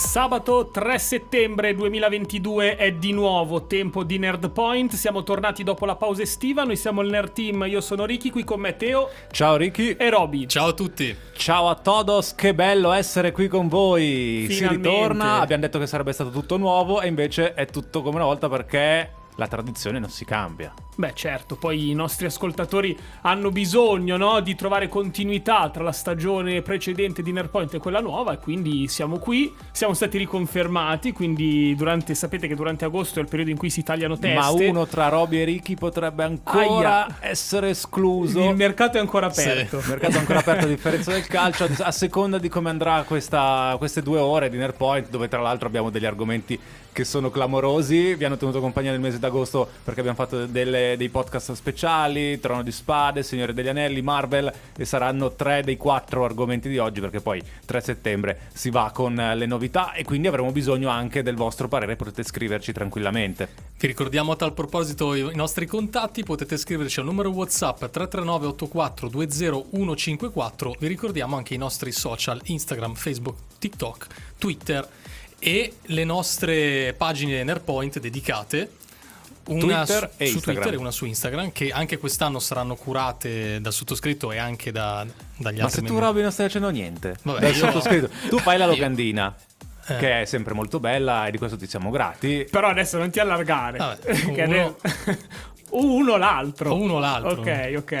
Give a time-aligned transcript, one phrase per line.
[0.00, 4.94] Sabato 3 settembre 2022 è di nuovo tempo di Nerd Point.
[4.94, 6.64] Siamo tornati dopo la pausa estiva.
[6.64, 7.64] Noi siamo il Nerd Team.
[7.68, 9.96] Io sono Ricky, qui con me Teo Ciao Ricky.
[9.96, 10.46] e Roby.
[10.46, 11.14] Ciao a tutti.
[11.34, 14.46] Ciao a todos, che bello essere qui con voi.
[14.48, 14.88] Finalmente.
[14.88, 18.24] Si ritorna, abbiamo detto che sarebbe stato tutto nuovo e invece è tutto come una
[18.24, 20.72] volta perché la tradizione non si cambia.
[20.96, 26.60] Beh, certo, poi i nostri ascoltatori hanno bisogno no, di trovare continuità tra la stagione
[26.60, 29.54] precedente di Nerdpoint e quella nuova, e quindi siamo qui.
[29.72, 31.12] Siamo stati riconfermati.
[31.12, 34.38] Quindi, durante, sapete che durante agosto è il periodo in cui si tagliano teste.
[34.38, 37.16] Ma uno tra Roby e Ricky potrebbe ancora Aia.
[37.20, 38.44] essere escluso.
[38.50, 39.78] Il mercato è ancora aperto.
[39.78, 43.74] Il mercato è ancora aperto a differenza del calcio, a seconda di come andrà questa-
[43.78, 46.58] queste due ore di Nerdpoint, dove tra l'altro abbiamo degli argomenti
[46.92, 48.14] che sono clamorosi.
[48.14, 52.62] Vi hanno tenuto compagnia nel mese d'agosto perché abbiamo fatto delle- dei podcast speciali, Trono
[52.62, 57.20] di Spade, Signore degli Anelli, Marvel e saranno tre dei quattro argomenti di oggi perché
[57.20, 61.68] poi 3 settembre si va con le novità e quindi avremo bisogno anche del vostro
[61.68, 63.48] parere, potete scriverci tranquillamente.
[63.78, 68.46] Vi ricordiamo a tal proposito i i nostri contatti, potete scriverci al numero WhatsApp 339
[68.46, 70.74] 84 20154.
[70.78, 74.06] Vi ricordiamo anche i nostri social Instagram, Facebook, TikTok,
[74.38, 74.88] Twitter
[75.40, 78.74] e le nostre pagine Nerpoint dedicate.
[79.46, 80.40] Una Twitter su, e su.
[80.40, 85.04] Twitter e una su Instagram, che anche quest'anno saranno curate dal sottoscritto e anche da-
[85.36, 85.98] dagli Ma altri se tu.
[85.98, 89.34] Roby non stai facendo niente, Vabbè, dal sottoscritto, tu fai la locandina.
[89.86, 89.96] Eh.
[89.96, 92.46] Che è sempre molto bella e di questo ti siamo grati.
[92.48, 93.78] Però adesso non ti allargare.
[93.78, 94.76] Vabbè, Che uno-
[95.72, 96.70] uno l'altro.
[96.70, 97.40] O uno l'altro.
[97.40, 97.92] Ok, ok.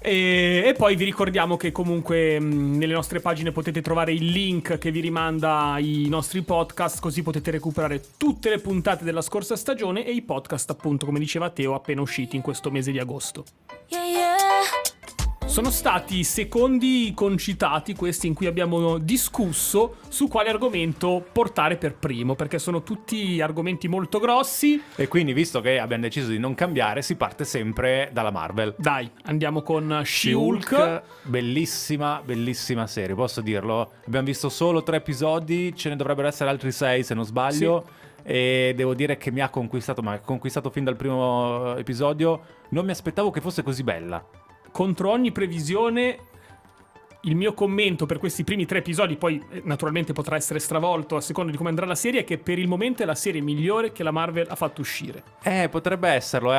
[0.00, 4.78] E, e poi vi ricordiamo che comunque mh, nelle nostre pagine potete trovare il link
[4.78, 10.04] che vi rimanda ai nostri podcast, così potete recuperare tutte le puntate della scorsa stagione
[10.04, 13.44] e i podcast, appunto, come diceva Teo, appena usciti in questo mese di agosto.
[13.88, 14.93] Yeah, yeah.
[15.54, 21.94] Sono stati i secondi concitati, questi in cui abbiamo discusso su quale argomento portare per
[21.94, 24.82] primo, perché sono tutti argomenti molto grossi.
[24.96, 28.74] E quindi, visto che abbiamo deciso di non cambiare, si parte sempre dalla Marvel.
[28.76, 31.02] Dai, andiamo con She-Hulk.
[31.22, 33.92] bellissima, bellissima serie, posso dirlo.
[34.08, 37.84] Abbiamo visto solo tre episodi, ce ne dovrebbero essere altri sei se non sbaglio.
[38.24, 42.42] E devo dire che mi ha conquistato, ma ha conquistato fin dal primo episodio.
[42.70, 44.42] Non mi aspettavo che fosse così bella.
[44.74, 46.18] Contro ogni previsione,
[47.20, 51.20] il mio commento per questi primi tre episodi, poi eh, naturalmente potrà essere stravolto a
[51.20, 53.92] seconda di come andrà la serie, è che per il momento è la serie migliore
[53.92, 55.22] che la Marvel ha fatto uscire.
[55.44, 56.56] Eh, potrebbe esserlo, eh,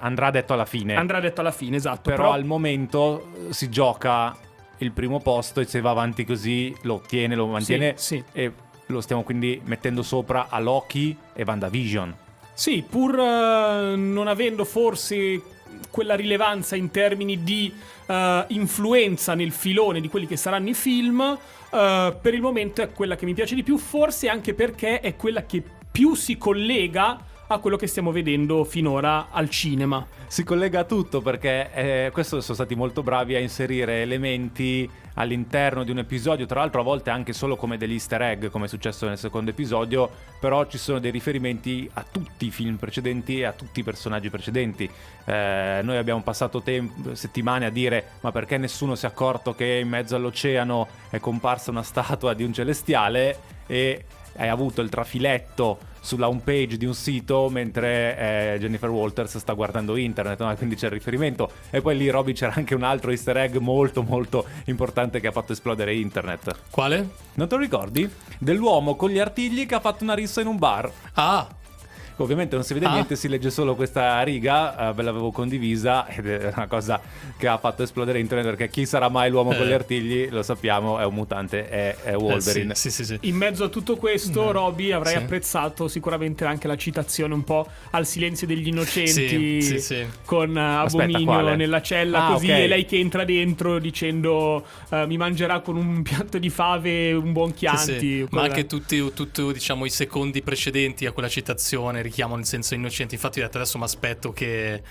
[0.00, 0.96] andrà detto alla fine.
[0.96, 2.10] Andrà detto alla fine, esatto.
[2.10, 4.36] però, al momento eh, si gioca
[4.78, 7.92] il primo posto e se va avanti così lo ottiene, lo mantiene.
[7.94, 8.24] Sì, sì.
[8.32, 8.52] E
[8.86, 12.16] lo stiamo quindi mettendo sopra a Loki e WandaVision.
[12.54, 15.52] Sì, pur eh, non avendo forse
[15.94, 17.72] quella rilevanza in termini di
[18.06, 22.90] eh, influenza nel filone di quelli che saranno i film, eh, per il momento è
[22.90, 25.62] quella che mi piace di più, forse anche perché è quella che
[25.92, 27.16] più si collega
[27.46, 30.06] a quello che stiamo vedendo finora al cinema.
[30.26, 35.84] Si collega a tutto perché eh, questo sono stati molto bravi a inserire elementi all'interno
[35.84, 38.68] di un episodio, tra l'altro a volte anche solo come degli easter egg, come è
[38.68, 40.10] successo nel secondo episodio,
[40.40, 44.30] però ci sono dei riferimenti a tutti i film precedenti e a tutti i personaggi
[44.30, 44.90] precedenti.
[45.24, 49.80] Eh, noi abbiamo passato tem- settimane a dire ma perché nessuno si è accorto che
[49.82, 54.04] in mezzo all'oceano è comparsa una statua di un celestiale e
[54.36, 58.18] hai avuto il trafiletto sulla home page di un sito mentre
[58.54, 60.54] eh, Jennifer Walters sta guardando internet, no?
[60.56, 61.50] quindi c'è il riferimento.
[61.70, 65.32] E poi lì, Roby, c'era anche un altro easter egg molto molto importante che ha
[65.32, 66.54] fatto esplodere internet.
[66.70, 67.08] Quale?
[67.34, 68.08] Non te lo ricordi?
[68.38, 70.90] Dell'uomo con gli artigli che ha fatto una rissa in un bar.
[71.14, 71.48] Ah,
[72.18, 72.92] Ovviamente non si vede Ah.
[72.92, 77.00] niente, si legge solo questa riga, eh, ve l'avevo condivisa ed è una cosa
[77.36, 79.74] che ha fatto esplodere internet perché chi sarà mai l'uomo con gli Eh.
[79.74, 82.72] artigli, lo sappiamo, è un mutante, è, è Wolverine.
[82.72, 83.28] eh, sì, sì, sì, sì.
[83.28, 84.50] In mezzo a tutto questo, Mm.
[84.50, 85.18] Roby, avrai Sì.
[85.18, 90.06] apprezzato sicuramente anche la citazione un po' al silenzio degli innocenti Sì, sì, sì.
[90.24, 92.56] con eh, Abominio nella cella, Ah, così ok.
[92.58, 97.32] e lei che entra dentro dicendo eh, mi mangerà con un piatto di fave un
[97.32, 97.98] buon Chianti.
[97.98, 98.26] sì.
[98.30, 103.14] Ma anche tutti, tutti, diciamo, i secondi precedenti a quella citazione richiamano il senso innocente.
[103.14, 104.82] Infatti, ho detto adesso mi aspetto che,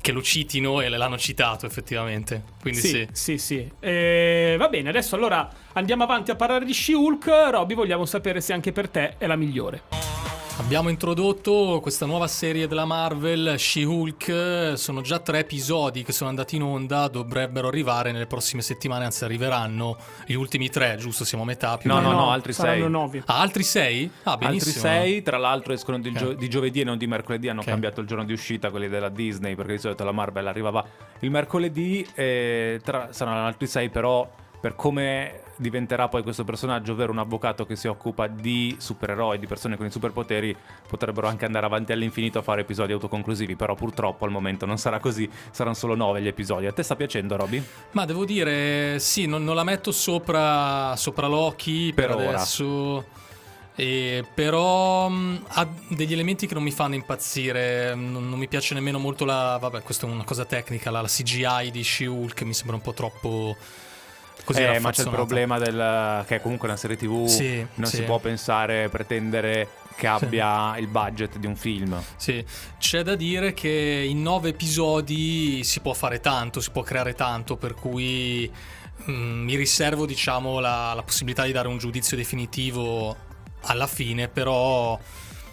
[0.00, 2.42] che lo citino e l'hanno citato effettivamente.
[2.60, 2.88] Quindi sì.
[2.88, 3.70] Sì, sì, sì.
[3.80, 7.26] Eh, va bene, adesso allora andiamo avanti a parlare di She-Hulk.
[7.50, 10.19] Robby, vogliamo sapere se anche per te è la migliore.
[10.60, 14.74] Abbiamo introdotto questa nuova serie della Marvel, She-Hulk.
[14.76, 17.08] Sono già tre episodi che sono andati in onda.
[17.08, 19.96] Dovrebbero arrivare nelle prossime settimane, anzi, arriveranno
[20.26, 21.24] gli ultimi tre, giusto?
[21.24, 22.12] Siamo a metà più o No, meno.
[22.12, 23.22] no, no, altri saranno sei.
[23.26, 24.10] Ah, altri sei?
[24.22, 24.80] Ah, Altri benissimo.
[24.84, 26.16] sei, tra l'altro, escono di, Ok.
[26.16, 27.48] gio- di giovedì e non di mercoledì.
[27.48, 27.66] Hanno Ok.
[27.66, 30.84] cambiato il giorno di uscita, quelli della Disney, perché di solito la Marvel arrivava
[31.20, 32.06] il mercoledì.
[32.14, 34.30] E tra- saranno altri sei, però,
[34.60, 39.46] per come diventerà poi questo personaggio, ovvero un avvocato che si occupa di supereroi, di
[39.46, 40.56] persone con i superpoteri,
[40.88, 44.98] potrebbero anche andare avanti all'infinito a fare episodi autoconclusivi, però purtroppo al momento non sarà
[44.98, 46.66] così, saranno solo nove gli episodi.
[46.66, 47.62] A te sta piacendo, Roby?
[47.92, 53.18] Ma devo dire, sì, non, non la metto sopra, sopra Loki per, Per adesso.
[53.76, 57.94] E però mh, ha degli elementi che non mi fanno impazzire.
[57.94, 59.58] Non, non mi piace nemmeno molto la.
[59.60, 60.90] Vabbè, questa è una cosa tecnica.
[60.90, 63.56] La, la CGI di She-Hulk mi sembra un po' troppo.
[64.44, 67.88] Così eh, ma c'è il problema del, che è comunque una serie TV, Sì, non
[67.88, 67.96] sì.
[67.96, 72.02] si può pensare, pretendere che abbia il budget di un film.
[72.16, 72.42] Sì,
[72.78, 77.56] c'è da dire che in nove episodi si può fare tanto, si può creare tanto,
[77.56, 78.50] per cui
[79.10, 83.14] mm, mi riservo, diciamo, la, la possibilità di dare un giudizio definitivo
[83.62, 84.98] alla fine, però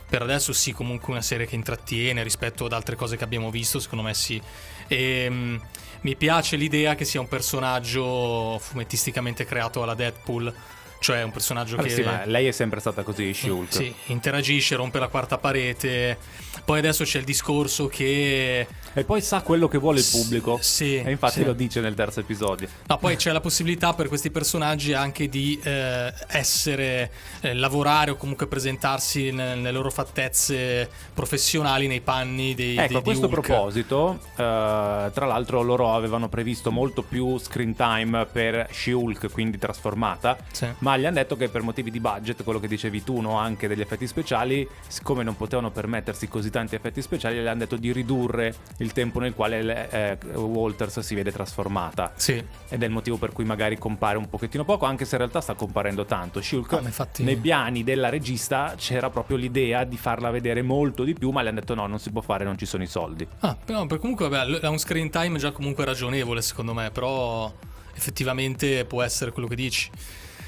[0.09, 3.79] per adesso sì, comunque una serie che intrattiene rispetto ad altre cose che abbiamo visto,
[3.79, 4.41] secondo me sì.
[4.87, 5.55] E, mm,
[6.01, 10.53] mi piace l'idea che sia un personaggio fumettisticamente creato alla Deadpool,
[10.99, 11.93] cioè un personaggio Vabbè, che...
[11.93, 13.73] sì, ma lei è sempre stata così, She-Hulk.
[13.73, 16.17] Sì, interagisce, rompe la quarta parete.
[16.65, 18.67] Poi adesso c'è il discorso che.
[18.97, 20.57] E poi sa quello che vuole il pubblico.
[20.59, 20.95] Sì.
[20.95, 21.43] E infatti sì.
[21.43, 22.67] lo dice nel terzo episodio.
[22.87, 27.11] No, poi c'è la possibilità per questi personaggi anche di eh, essere,
[27.41, 32.97] eh, lavorare o comunque presentarsi ne- nelle loro fattezze professionali nei panni dei, Ecco, dei-
[32.97, 39.29] a questo proposito, eh, tra l'altro loro avevano previsto molto più screen time per She-Hulk,
[39.31, 40.65] quindi trasformata, Sì.
[40.79, 43.67] ma gli hanno detto che per motivi di budget, quello che dicevi tu, no, anche
[43.67, 47.91] degli effetti speciali, siccome non potevano permettersi così tanti effetti speciali, gli hanno detto di
[47.91, 52.11] ridurre il tempo nel quale le- eh, Walters si vede trasformata.
[52.15, 52.43] Sì.
[52.69, 55.41] Ed è il motivo per cui magari compare un pochettino poco, anche se in realtà
[55.41, 56.41] sta comparendo tanto.
[56.41, 61.13] Shulk, Ah, infatti- nei piani della regista c'era proprio l'idea di farla vedere molto di
[61.13, 63.27] più, ma le hanno detto no, non si può fare, non ci sono i soldi.
[63.39, 67.51] Ah, però per comunque vabbè, ha un screen time già comunque ragionevole secondo me, però
[67.95, 69.89] effettivamente può essere quello che dici.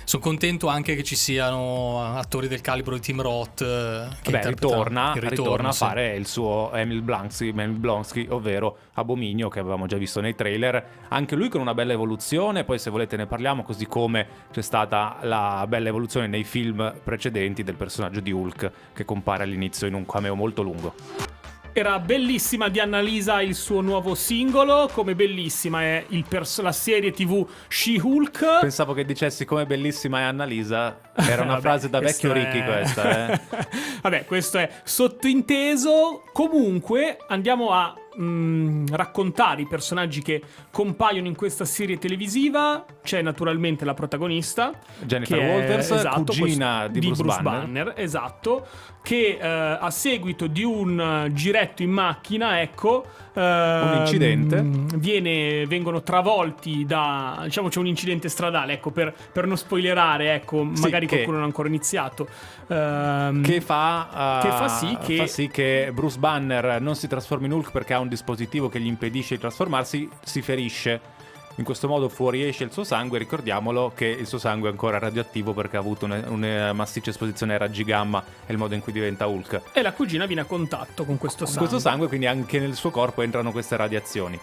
[0.10, 4.48] Sono contento anche che ci siano attori del calibro di Tim Roth eh, che Beh,
[4.48, 5.78] ritorna, il ritorna ritorno, a sì.
[5.78, 10.84] fare il suo Emil Blonsky, Emil Blonsky, ovvero Abominio, che avevamo già visto nei trailer.
[11.10, 15.18] Anche lui con una bella evoluzione, poi se volete ne parliamo, così come c'è stata
[15.22, 20.08] la bella evoluzione nei film precedenti del personaggio di Hulk, che compare all'inizio in un
[20.08, 21.39] cameo molto lungo.
[21.72, 27.12] Era bellissima di Annalisa il suo nuovo singolo, come bellissima è il pers- la serie
[27.12, 28.60] TV She-Hulk.
[28.62, 31.00] Pensavo che dicessi come bellissima è Annalisa.
[31.16, 33.40] Era una Vabbè, frase da vecchio Ricky è- questa, eh.
[34.02, 36.24] Vabbè, questo è sottointeso.
[36.34, 40.42] Comunque, andiamo a mm, raccontare i personaggi che
[40.72, 42.84] compaiono in questa serie televisiva.
[43.04, 44.72] C'è naturalmente la protagonista,
[45.04, 47.94] Jennifer che è- Walters, esatto, cugina questo- di Bruce Banner.
[47.96, 48.68] esatto,
[49.02, 54.64] che eh, a seguito di un eh, giretto in macchina, ecco, ehm, incidente.
[54.98, 60.64] viene- vengono travolti da, diciamo c'è un incidente stradale, ecco, per, per non spoilerare, ecco,
[60.64, 62.28] magari che- qualcuno non ha ancora iniziato.
[62.68, 67.08] Ehm, Che fa, uh, Che fa sì che- fa sì che Bruce Banner non si
[67.08, 71.18] trasformi in Hulk perché ha un dispositivo che gli impedisce di trasformarsi, si ferisce.
[71.60, 75.54] In questo modo fuoriesce il suo sangue, ricordiamolo che il suo sangue è ancora radioattivo
[75.54, 78.94] perché ha avuto una, una massiccia esposizione ai raggi gamma, è il modo in cui
[78.94, 79.64] diventa Hulk.
[79.74, 81.68] E la cugina viene a contatto con questo Con sangue.
[81.68, 84.40] questo sangue, quindi anche nel suo corpo entrano queste radiazioni.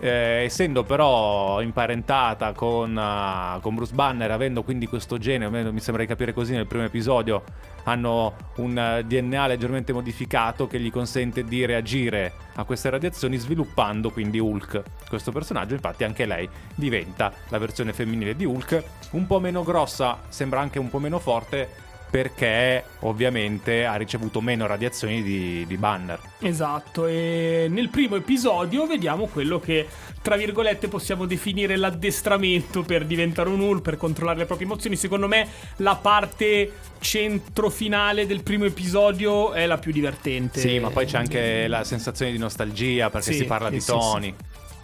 [0.00, 5.80] Eh, essendo però imparentata con, ah, con Bruce Banner, avendo quindi questo gene, almeno mi
[5.80, 7.42] sembra di capire così nel primo episodio,
[7.84, 14.10] hanno un eh, DNA leggermente modificato che gli consente di reagire a queste radiazioni, sviluppando
[14.10, 14.82] quindi Hulk.
[15.08, 18.82] Questo personaggio, infatti, anche lei diventa la versione femminile di Hulk,
[19.12, 21.83] un po' meno grossa, sembra anche un po' meno forte.
[22.14, 26.20] Perché ovviamente ha ricevuto meno radiazioni di, di Banner.
[26.38, 29.88] Esatto, e nel primo episodio vediamo quello che,
[30.22, 34.94] tra virgolette, possiamo definire l'addestramento per diventare un Hulk, per controllare le proprie emozioni.
[34.94, 40.60] Secondo me la parte centro finale del primo episodio è la più divertente.
[40.60, 43.80] Sì, ma poi c'è anche la sensazione di nostalgia perché Sì, si parla sì, di
[43.80, 44.34] sì, Tony.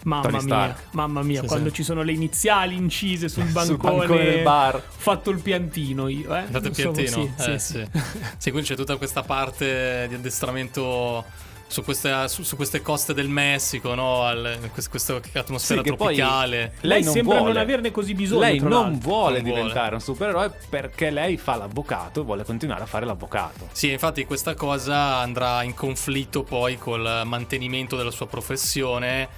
[0.04, 1.74] Mamma mia, mamma mia, Sì, quando sì.
[1.76, 4.74] ci sono le iniziali incise sul bancone, bancone del bar.
[4.76, 6.44] Ho fatto il piantino io, eh.
[6.48, 7.06] Dato il piantino?
[7.08, 7.86] sì, Eh, sì, sì.
[8.38, 11.24] Sì, quindi c'è tutta questa parte di addestramento
[11.66, 14.22] su queste, su- su queste coste del Messico, no?
[14.24, 16.72] Al- quest- questa atmosfera tropicale.
[16.80, 17.52] Lei non sembra vuole.
[17.52, 18.98] non averne così bisogno, Lei non l'altro.
[19.00, 19.60] vuole Non vuole.
[19.60, 23.68] diventare un supereroe perché lei fa l'avvocato e vuole continuare a fare l'avvocato.
[23.70, 29.28] Sì, infatti questa cosa andrà in conflitto poi col mantenimento della sua professione.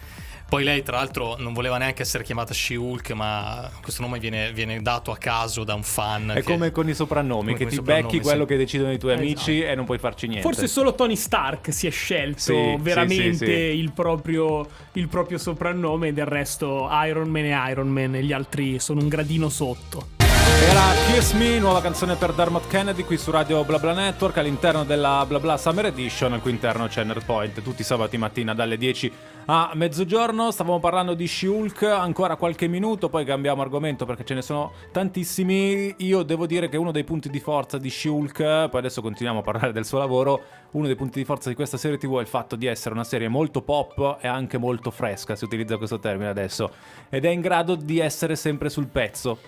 [0.52, 4.82] Poi lei, tra l'altro, non voleva neanche essere chiamata She-Hulk, ma questo nome viene, viene
[4.82, 6.28] dato a caso da un fan.
[6.32, 8.48] È che- come con i soprannomi, come che ti soprannomi, becchi quello sì.
[8.48, 9.26] che decidono i tuoi Esatto.
[9.28, 10.46] amici e non puoi farci niente.
[10.46, 13.50] Forse solo Tony Stark si è scelto Sì, veramente sì, sì, sì.
[13.50, 18.78] Il, proprio, il proprio soprannome, del resto Iron Man è Iron Man e gli altri
[18.78, 20.20] sono un gradino sotto.
[20.68, 25.24] Era Kiss Me, nuova canzone per Dermot Kennedy qui su Radio BlaBla Network all'interno della
[25.26, 29.12] BlaBla Summer Edition al cui interno c'è Nerdpoint tutti i sabati mattina dalle 10
[29.46, 30.50] a mezzogiorno.
[30.50, 35.94] Stavamo parlando di Shulk ancora qualche minuto, poi cambiamo argomento perché ce ne sono tantissimi.
[35.98, 38.36] Io devo dire che uno dei punti di forza di Shulk,
[38.68, 40.40] poi adesso continuiamo a parlare del suo lavoro,
[40.72, 43.04] uno dei punti di forza di questa serie TV è il fatto di essere una
[43.04, 46.70] serie molto pop e anche molto fresca, si utilizza questo termine adesso,
[47.08, 49.38] ed è in grado di essere sempre sul pezzo.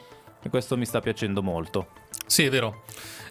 [0.42, 1.86] E questo mi sta piacendo molto.
[2.26, 2.82] Sì, è vero.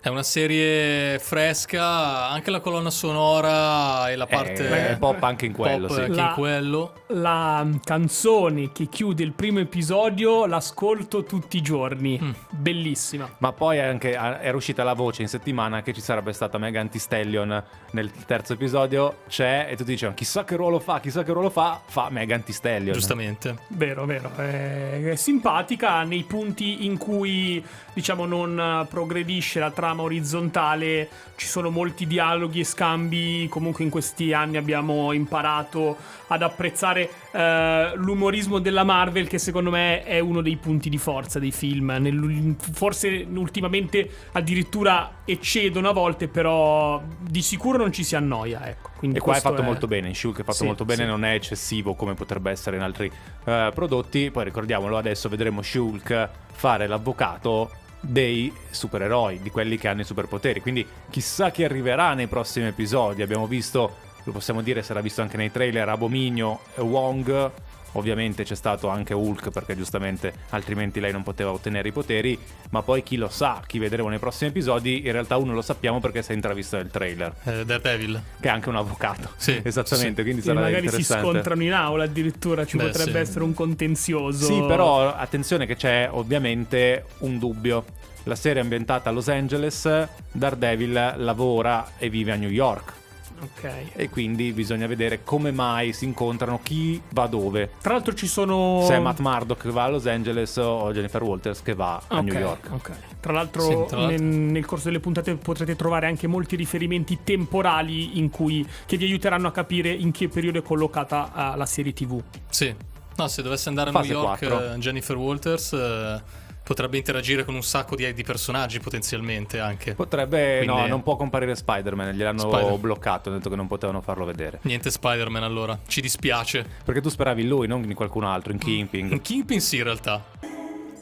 [0.03, 5.45] È una serie fresca, anche la colonna sonora e la parte È, è pop anche
[5.45, 6.01] in quello, pop sì.
[6.01, 6.93] anche La- in quello.
[7.07, 12.19] La canzone che chiude il primo episodio l'ascolto tutti i giorni.
[12.21, 12.31] Mm.
[12.49, 13.33] Bellissima.
[13.37, 16.99] Ma poi anche era uscita la voce in settimana che ci sarebbe stata Megan Thee
[16.99, 19.19] Stallion nel terzo episodio.
[19.29, 21.79] C'è e tutti dicevano chissà che ruolo fa, chissà che ruolo fa.
[21.85, 22.93] Fa Megan Thee Stallion.
[22.93, 23.55] Giustamente.
[23.69, 24.33] Vero, vero.
[24.35, 27.63] È, è simpatica nei punti in cui,
[27.93, 31.07] diciamo, non progredisce la trama orizzontale.
[31.35, 33.47] Ci sono molti dialoghi e scambi.
[33.49, 40.03] Comunque in questi anni abbiamo imparato ad apprezzare eh, l'umorismo della Marvel, che secondo me
[40.03, 41.95] è uno dei punti di forza dei film.
[41.99, 48.67] Nel- forse ultimamente addirittura eccedono a volte, però di sicuro non ci si annoia.
[48.67, 48.91] Ecco.
[48.97, 51.09] Quindi E qua è fatto molto bene, in Shulk è fatto Sì, molto bene, sì.
[51.09, 53.11] non è eccessivo come potrebbe essere in altri
[53.43, 54.31] eh, prodotti.
[54.31, 57.69] Poi ricordiamolo, adesso vedremo Shulk fare l'avvocato
[58.05, 60.59] dei supereroi, di quelli che hanno i superpoteri.
[60.59, 63.21] Quindi chissà chi arriverà nei prossimi episodi.
[63.21, 67.51] Abbiamo visto, lo possiamo dire, sarà visto anche nei trailer, Abominio Wong.
[67.93, 72.37] Ovviamente c'è stato anche Hulk perché giustamente altrimenti lei non poteva ottenere i poteri,
[72.71, 75.99] ma poi chi lo sa, chi vedremo nei prossimi episodi, in realtà uno lo sappiamo
[75.99, 78.21] perché si è intravisto nel trailer, Eh, Daredevil.
[78.39, 79.29] che è anche un avvocato.
[79.37, 80.23] Sì, Esattamente, sì.
[80.23, 83.17] quindi sarà magari si scontrano in aula addirittura ci Beh, potrebbe sì.
[83.17, 87.85] essere un contenzioso Sì, però attenzione che c'è ovviamente un dubbio.
[88.23, 93.01] La serie è ambientata a Los Angeles, Daredevil lavora e vive a New York
[93.43, 97.71] ok e quindi bisogna vedere come mai si incontrano, chi va dove.
[97.81, 101.21] tra l'altro ci sono Se è Matt Murdock che va a Los Angeles o Jennifer
[101.21, 102.69] Walters che va a New York.
[102.71, 102.91] ok.
[103.19, 104.07] Tra l'altro, Sì, tra l'altro.
[104.07, 109.05] Nel, nel corso delle puntate potrete trovare anche molti riferimenti temporali in cui, che vi
[109.05, 112.21] aiuteranno a capire in che periodo è collocata eh, la serie TV.
[112.49, 112.73] Sì.
[113.15, 114.73] No, se dovesse andare a Fase New York 4.
[114.73, 116.21] eh, Jennifer Walters eh,
[116.63, 119.93] potrebbe interagire con un sacco di, di personaggi potenzialmente anche.
[119.93, 124.01] Potrebbe, no, Quindi- non può comparire Spider-Man, gliel'hanno Spider- bloccato, hanno detto che non potevano
[124.01, 124.59] farlo vedere.
[124.63, 126.65] Niente Spider-Man allora, ci dispiace.
[126.83, 129.21] Perché tu speravi in lui, non in qualcun altro, in In Kingpin.
[129.21, 130.25] Kingpin sì in realtà.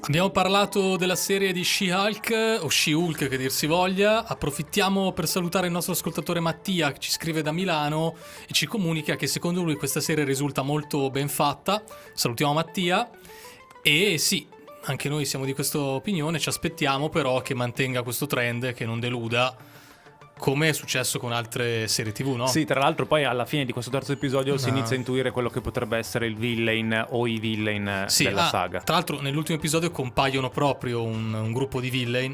[0.04, 4.26] Abbiamo parlato della serie di She-Hulk o She-Hulk che dir si voglia.
[4.26, 8.16] Approfittiamo per salutare il nostro ascoltatore Mattia che ci scrive da Milano
[8.48, 11.84] e ci comunica che secondo lui questa serie risulta molto ben fatta.
[12.16, 13.08] Salutiamo Mattia.
[13.84, 14.48] E sì,
[14.84, 19.00] anche noi siamo di questa opinione, ci aspettiamo però che mantenga questo trend, che non
[19.00, 19.56] deluda,
[20.38, 22.48] come è successo con altre serie TV, no?
[22.48, 24.78] Sì, tra l'altro poi alla fine di questo terzo episodio si No.
[24.78, 28.50] inizia a intuire quello che potrebbe essere il villain o i villain Sì, della ah,
[28.50, 28.82] saga.
[28.82, 32.34] Tra l'altro, nell'ultimo episodio compaiono proprio un, un gruppo di villain.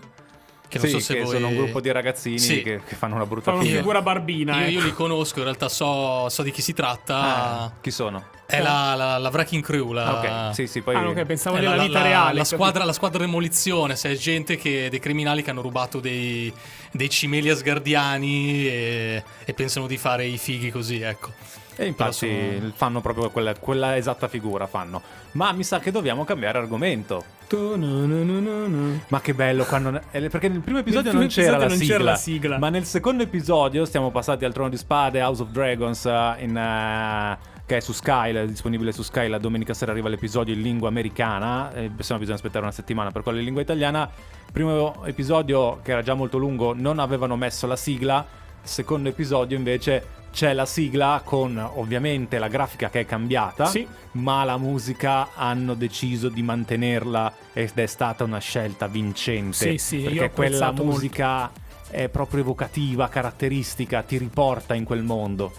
[0.70, 1.34] Che non sì, so se che voi...
[1.34, 2.62] sono un gruppo di ragazzini Sì.
[2.62, 3.78] che, che fanno una brutta Fa una fine.
[3.78, 4.58] figura barbina.
[4.58, 4.72] Io, ecco.
[4.72, 7.16] io li conosco, in realtà so, so di chi si tratta.
[7.18, 8.36] Ah, chi sono?
[8.46, 10.20] È la, la, la Wrecking Crew, la,
[10.50, 10.96] ok, sì, sì, poi...
[10.96, 12.38] Ah, ok, pensavo nella la, vita la- reale.
[12.38, 16.52] La squadra, la squadra demolizione, se è gente che, dei criminali che hanno rubato dei,
[16.92, 21.34] dei cimeli asgardiani e, e pensano di fare i fighi così, ecco.
[21.80, 25.02] E infatti sono- fanno proprio quella, quella esatta figura, fanno.
[25.34, 27.24] Ma mi sa che dobbiamo cambiare argomento.
[27.48, 29.00] Tu, nu, nu, nu.
[29.08, 30.02] Ma che bello quando...
[30.12, 32.58] eh, Perché nel primo episodio primo non, c'era, episodio la non c'era sigla, la sigla.
[32.58, 36.58] Ma nel secondo episodio stiamo passati al Trono di Spade, House of Dragons, eh, in,
[36.58, 39.28] eh, che è su Sky, è disponibile su Sky.
[39.28, 41.72] La domenica sera arriva l'episodio in lingua americana.
[41.74, 44.10] E se no bisogna aspettare una settimana per quello in lingua italiana.
[44.52, 48.26] Primo episodio, che era già molto lungo, non avevano messo la sigla.
[48.68, 53.88] Secondo episodio invece c'è la sigla con ovviamente la grafica che è cambiata, Sì.
[54.14, 59.56] ma la musica hanno deciso di mantenerla ed è stata una scelta vincente.
[59.56, 61.50] Sì, sì, perché quella musica
[61.90, 65.54] è proprio evocativa, caratteristica, ti riporta in quel mondo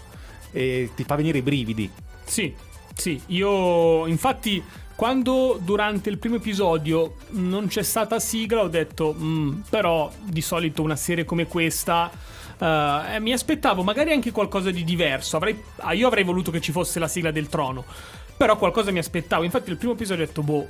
[0.51, 1.91] e ti fa venire i brividi.
[2.23, 2.53] Sì,
[2.93, 4.63] sì, io infatti
[4.99, 10.81] quando durante il primo episodio non c'è stata sigla ho detto, "Mm, però di solito
[10.81, 12.11] una serie come questa
[12.59, 16.59] eh, eh, mi aspettavo magari anche qualcosa di diverso, avrei, ah, io avrei voluto che
[16.59, 17.85] ci fosse la sigla del trono,
[18.35, 20.67] però qualcosa mi aspettavo, infatti il primo episodio ho detto, boh,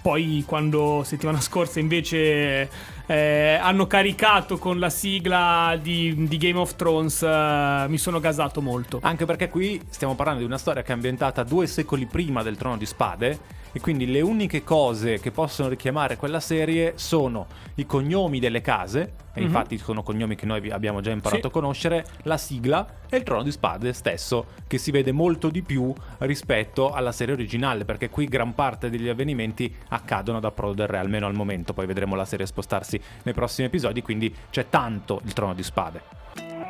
[0.00, 2.70] poi quando settimana scorsa invece
[3.06, 8.60] eh, hanno caricato con la sigla di, di Game of Thrones eh, mi sono gasato
[8.62, 8.98] molto.
[9.02, 12.56] Anche perché qui stiamo parlando di una storia che è ambientata due secoli prima del
[12.56, 17.86] Trono di Spade e quindi le uniche cose che possono richiamare quella serie sono i
[17.86, 19.46] cognomi delle case, e Mhm.
[19.46, 21.46] infatti sono cognomi che noi abbiamo già imparato Sì.
[21.48, 25.62] a conoscere, la sigla e il trono di spade stesso, che si vede molto di
[25.62, 30.86] più rispetto alla serie originale, perché qui gran parte degli avvenimenti accadono ad Approdo del
[30.86, 35.20] Re, almeno al momento, poi vedremo la serie spostarsi nei prossimi episodi, quindi c'è tanto
[35.24, 36.02] il trono di spade.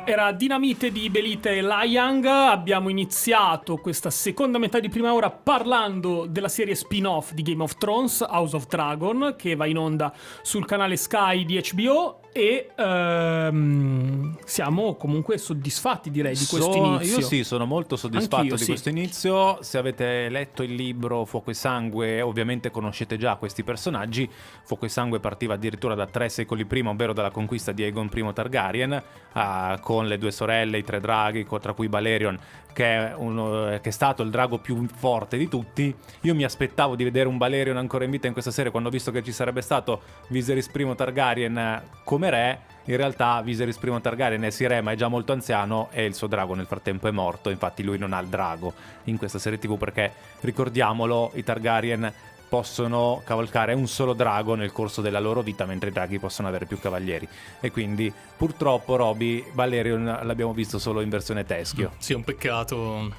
[0.07, 2.25] Era Dinamite di Belite Liang.
[2.25, 7.75] Abbiamo iniziato questa seconda metà di prima ora parlando della serie spin-off di Game of
[7.77, 10.13] Thrones, House of Dragon, che va in onda
[10.43, 12.19] sul canale Sky di HBO.
[12.37, 17.19] E ehm, siamo comunque soddisfatti, direi, di questo Sono- inizio.
[17.19, 18.67] Io sì, sono molto soddisfatto Anch'io, di sì.
[18.67, 19.63] questo inizio.
[19.63, 24.29] Se avete letto il libro Fuoco e Sangue, ovviamente conoscete già questi personaggi.
[24.65, 28.33] Fuoco e Sangue partiva addirittura da tre secoli prima, ovvero dalla conquista di Aegon I
[28.33, 32.37] Targaryen, ah, con le due sorelle, i tre draghi, tra cui Balerion,
[32.73, 35.95] che è, uno- che è stato il drago più forte di tutti.
[36.23, 38.91] Io mi aspettavo di vedere un Balerion ancora in vita in questa serie quando ho
[38.91, 41.83] visto che ci sarebbe stato Viserys I Targaryen eh,
[42.25, 42.59] come re.
[42.87, 46.27] In realtà Viserys I Targaryen è sì ma è già molto anziano e il suo
[46.27, 48.73] drago nel frattempo è morto, infatti lui non ha il drago
[49.05, 52.13] in questa serie tv perché ricordiamolo i Targaryen
[52.47, 56.67] possono cavalcare un solo drago nel corso della loro vita mentre i draghi possono avere
[56.67, 57.27] più cavalieri
[57.59, 61.93] e quindi purtroppo Roby Valerion l'abbiamo visto solo in versione teschio.
[61.97, 63.11] Sì, è un peccato.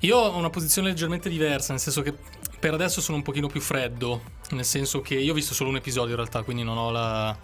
[0.00, 2.14] Io ho una posizione leggermente diversa, nel senso che
[2.58, 4.22] per adesso sono un pochino più freddo,
[4.52, 7.36] nel senso che io ho visto solo un episodio in realtà, quindi non ho la,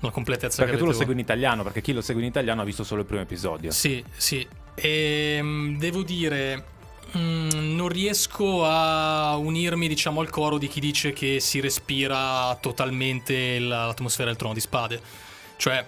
[0.00, 2.64] la completezza Perché tu lo segui in italiano, perché chi lo segue in italiano ha
[2.64, 3.70] visto solo il primo episodio.
[3.70, 4.46] Sì, sì.
[4.74, 6.64] E devo dire,
[7.16, 13.58] mm, non riesco a unirmi, diciamo, al coro di chi dice che si respira totalmente
[13.58, 15.00] la- l'atmosfera del trono di spade.
[15.56, 15.84] Cioè,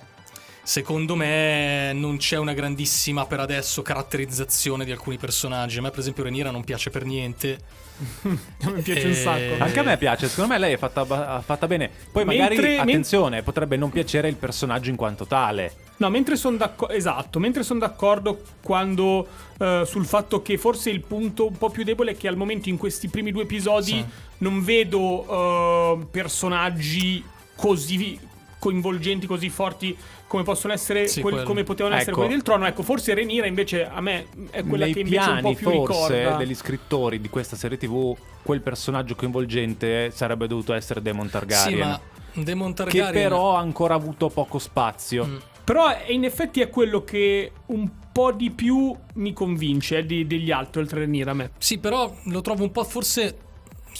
[0.62, 5.78] secondo me non c'è una grandissima per adesso caratterizzazione di alcuni personaggi.
[5.78, 7.58] A me, per esempio, Renira non piace per niente.
[8.22, 9.62] Mi piace un Eh, sacco.
[9.62, 11.04] Anche a me piace, secondo me lei è fatta,
[11.42, 11.90] fatta bene.
[12.10, 15.72] Poi magari, Mentre- men- attenzione, potrebbe non piacere il personaggio in quanto tale.
[15.98, 19.26] No, mentre sono d'accordo, esatto, mentre sono d'accordo quando
[19.58, 22.70] eh, sul fatto che forse il punto un po' più debole è che al momento
[22.70, 24.04] in questi primi due episodi Sì.
[24.38, 27.22] non vedo eh, personaggi
[27.54, 28.18] così
[28.60, 29.96] coinvolgenti, così forti
[30.28, 32.20] come possono essere Sì, quelli- come potevano essere Ecco.
[32.20, 32.66] quelli del trono.
[32.66, 35.70] Ecco, forse Renira invece a me è quella Nei che invece un po' piani più
[35.86, 36.36] forse ricorda.
[36.36, 41.72] degli scrittori di questa serie TV, quel personaggio coinvolgente sarebbe dovuto essere Demon Targaryen.
[41.72, 42.00] Sì, ma
[42.44, 43.12] Demon che Targaryen...
[43.12, 45.26] però ha ancora avuto poco spazio.
[45.26, 45.36] Mm.
[45.64, 50.26] Però è- in effetti è quello che un po' di più mi convince eh, di-
[50.26, 51.50] degli altri oltre a Renira a me.
[51.58, 53.36] Sì, però lo trovo un po' forse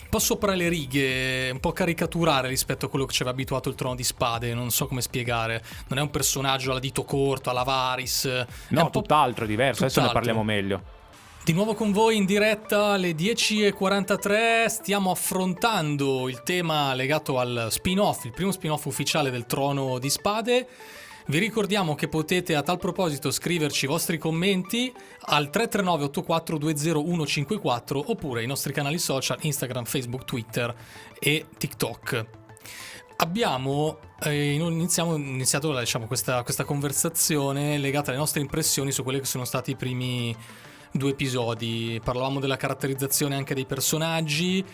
[0.03, 3.69] un po' sopra le righe, un po' caricaturale rispetto a quello che ci aveva abituato
[3.69, 5.63] il trono di spade, non so come spiegare.
[5.89, 8.27] Non è un personaggio alla dito corto, alla Varys.
[8.27, 9.85] è No, po' tutt'altro, è diverso.
[9.85, 10.33] Adesso ne tutt'altro.
[10.33, 10.99] parliamo meglio.
[11.43, 18.25] Di nuovo con voi in diretta alle 10.43 stiamo affrontando il tema legato al spin-off,
[18.25, 20.69] il primo spin-off ufficiale del Trono di Spade.
[21.27, 24.93] Vi ricordiamo che potete a tal proposito scriverci i vostri commenti
[25.27, 30.75] al 339 84 20154 oppure ai nostri canali social Instagram, Facebook, Twitter
[31.19, 32.27] e TikTok.
[33.17, 39.27] Abbiamo eh, iniziamo- iniziato diciamo, questa, questa conversazione legata alle nostre impressioni su quelli che
[39.27, 40.35] sono stati i primi
[40.93, 42.01] due episodi.
[42.03, 44.65] Parlavamo della caratterizzazione anche dei personaggi.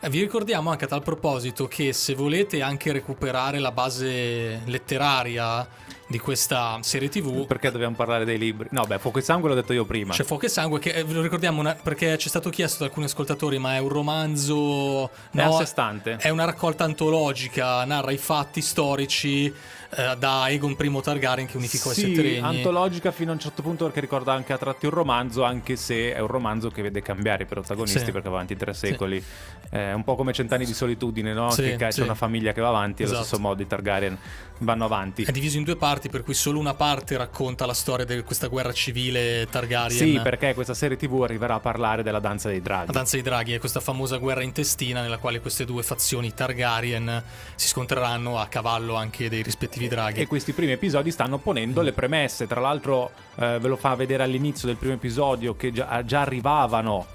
[0.00, 5.66] Eh, vi ricordiamo anche a tal proposito che se volete anche recuperare la base letteraria
[6.14, 8.68] di questa serie TV, Perché dobbiamo parlare dei libri?
[8.70, 10.14] No, beh, Fuoco e Sangue l'ho detto io prima.
[10.14, 12.78] c'è Fuoco e Sangue, che eh, ve lo ricordiamo una- perché ci è stato chiesto
[12.78, 15.10] da alcuni ascoltatori, ma è un romanzo.
[15.32, 16.16] È a sé stante.
[16.20, 19.52] È una raccolta antologica, narra i fatti storici
[19.96, 22.38] eh, da Egon I Targaryen che unificò sì, i sette regni.
[22.38, 26.14] antologica fino a un certo punto perché ricorda anche a tratti un romanzo, anche se
[26.14, 28.04] è un romanzo che vede cambiare i protagonisti Sì.
[28.12, 29.22] perché va avanti tre secoli.
[29.68, 31.50] È un po' come Cent'anni di solitudine, no?
[31.50, 32.00] Sì, che c'è sì.
[32.02, 33.26] una famiglia che va avanti, allo Esatto.
[33.26, 34.16] stesso modo i Targaryen
[34.58, 35.24] vanno avanti.
[35.24, 38.46] È diviso in due parti, per cui solo una parte racconta la storia di questa
[38.46, 39.98] guerra civile Targaryen.
[39.98, 42.86] Sì, perché questa serie TV arriverà a parlare della danza dei draghi.
[42.86, 47.22] La danza dei draghi è questa famosa guerra intestina nella quale queste due fazioni Targaryen
[47.54, 50.20] si scontreranno a cavallo anche dei rispettivi draghi.
[50.20, 52.46] E questi primi episodi stanno ponendo le premesse.
[52.46, 57.06] Tra l'altro, eh, ve lo fa vedere all'inizio del primo episodio che già, già arrivavano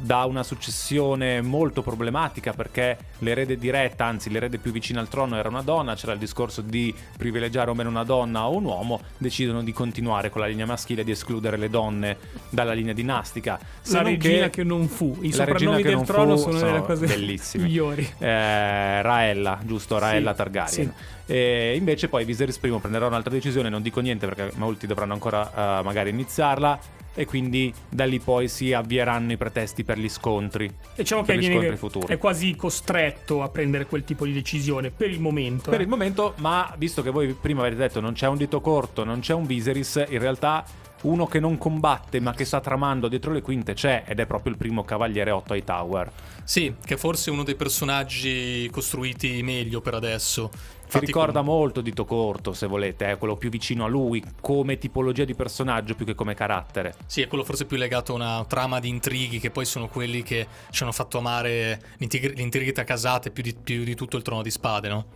[0.00, 5.48] da una successione molto problematica perché l'erede diretta, anzi l'erede più vicina al trono era
[5.48, 9.62] una donna, c'era il discorso di privilegiare o meno una donna o un uomo, decidono
[9.62, 12.16] di continuare con la linea maschile e di escludere le donne
[12.50, 13.58] dalla linea dinastica.
[13.80, 14.62] Se La regina che...
[14.62, 15.16] non fu.
[15.20, 17.64] I soprannomi che del trono fu sono, sono delle cose bellissimi.
[17.64, 18.08] migliori.
[18.18, 19.98] eh, Raella, giusto?
[19.98, 20.94] Raella Sì, Targaryen.
[20.96, 21.16] sì.
[21.30, 25.80] E invece poi Viserys primo prenderà un'altra decisione, non dico niente perché molti dovranno ancora
[25.80, 26.78] uh, magari iniziarla
[27.18, 30.72] e quindi da lì poi si avvieranno i pretesti per gli scontri.
[30.94, 31.76] Diciamo che viene,
[32.06, 35.68] è quasi costretto a prendere quel tipo di decisione per il momento.
[35.70, 35.82] Per eh.
[35.82, 39.18] il momento, ma visto che voi prima avete detto non c'è un dito corto, non
[39.18, 40.64] c'è un Viserys, in realtà
[41.02, 44.52] uno che non combatte ma che sta tramando dietro le quinte c'è ed è proprio
[44.52, 46.10] il primo cavaliere 8 ai Tower.
[46.44, 50.50] Sì, che forse è uno dei personaggi costruiti meglio per adesso.
[50.88, 51.54] Ti ricorda con...
[51.54, 55.94] molto Dito Corto, se volete, è quello più vicino a lui come tipologia di personaggio
[55.94, 56.94] più che come carattere.
[57.04, 60.22] Sì, è quello forse più legato a una trama di intrighi che poi sono quelli
[60.22, 64.40] che ci hanno fatto amare le intrighi casate più di, più di tutto il trono
[64.40, 65.06] di spade, no?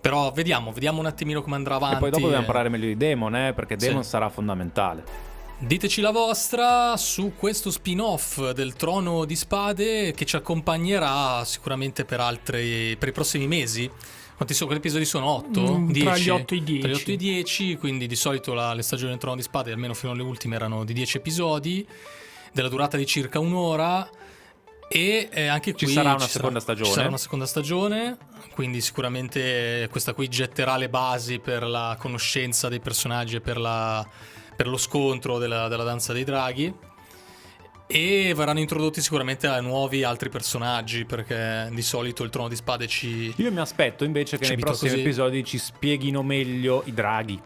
[0.00, 1.96] Però vediamo, vediamo un attimino come andrà avanti.
[1.96, 4.10] E poi dopo dobbiamo parlare meglio di Demon, eh, perché Demon sì.
[4.10, 5.28] sarà fondamentale.
[5.62, 12.18] Diteci la vostra su questo spin-off del Trono di Spade che ci accompagnerà sicuramente per,
[12.18, 13.90] altri, per i prossimi mesi.
[14.36, 15.26] Quanti, sono, quanti episodi sono?
[15.26, 15.78] 8?
[15.78, 16.06] Mm, 10?
[16.06, 16.80] Tra gli 8 e i 10.
[16.80, 19.42] Tra gli 8 e i 10, quindi di solito la, le stagioni del Trono di
[19.42, 21.86] Spade, almeno fino alle ultime, erano di 10 episodi,
[22.52, 24.08] della durata di circa un'ora.
[24.92, 26.88] E eh, anche qui ci sarà una seconda sarà, stagione.
[26.88, 28.18] Ci sarà una seconda stagione,
[28.54, 34.04] quindi sicuramente questa qui getterà le basi per la conoscenza dei personaggi e per, la,
[34.56, 36.74] per lo scontro della, della, danza dei draghi.
[37.86, 43.32] E verranno introdotti sicuramente nuovi altri personaggi, perché di solito il trono di spade ci.
[43.36, 45.02] Io mi aspetto invece che nei prossimi così.
[45.02, 47.40] episodi ci spieghino meglio i draghi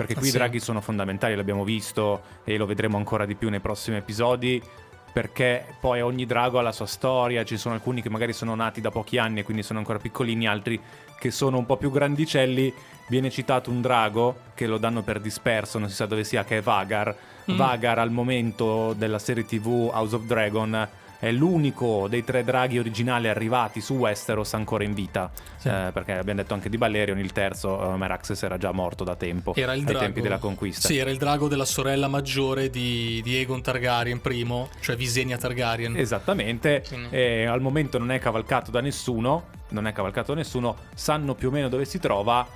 [0.00, 3.50] perché qui ah, i draghi sono fondamentali, l'abbiamo visto e lo vedremo ancora di più
[3.50, 4.62] nei prossimi episodi
[5.12, 8.80] perché poi ogni drago ha la sua storia, ci sono alcuni che magari sono nati
[8.80, 10.80] da pochi anni e quindi sono ancora piccolini, altri
[11.18, 12.72] che sono un po' più grandicelli.
[13.08, 16.58] Viene citato un drago che lo danno per disperso, non si sa dove sia, che
[16.58, 17.14] è Vagar.
[17.50, 17.56] Mm.
[17.56, 20.88] Vagar al momento della serie TV House of Dragon
[21.20, 25.30] è l'unico dei tre draghi originali arrivati su Westeros ancora in vita.
[25.58, 25.68] Sì.
[25.68, 29.14] Eh, perché abbiamo detto anche di Balerion, il terzo, uh, Meraxes era già morto da
[29.16, 29.54] tempo.
[29.54, 30.88] Era il ai drago, tempi della conquista.
[30.88, 35.94] Sì, era il drago della sorella maggiore di, di Aegon Targaryen primo, cioè Visenya Targaryen.
[35.96, 36.82] Esattamente.
[37.10, 39.58] E al momento non è cavalcato da nessuno.
[39.68, 40.74] Non è cavalcato da nessuno.
[40.94, 42.46] Sanno più o meno dove si trova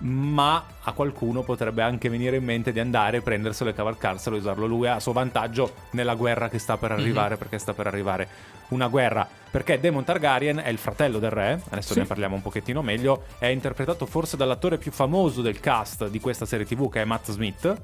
[0.00, 4.66] ma a qualcuno potrebbe anche venire in mente di andare, prenderselo e cavalcarselo e usarlo
[4.66, 7.38] lui a suo vantaggio nella guerra che sta per arrivare, mm-hmm.
[7.38, 8.28] perché sta per arrivare
[8.68, 9.28] una guerra.
[9.50, 11.98] Perché Demon Targaryen è il fratello del re, adesso sì.
[11.98, 16.46] ne parliamo un pochettino meglio, è interpretato forse dall'attore più famoso del cast di questa
[16.46, 17.76] serie tv che è Matt Smith,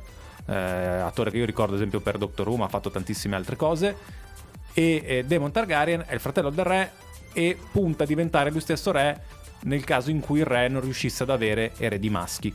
[0.46, 3.56] eh, attore che io ricordo ad esempio per Doctor Who, ma ha fatto tantissime altre
[3.56, 3.96] cose,
[4.72, 6.92] e eh, Demon Targaryen è il fratello del re
[7.32, 9.20] e punta a diventare lui stesso re
[9.62, 12.54] nel caso in cui il re non riuscisse ad avere eredi maschi.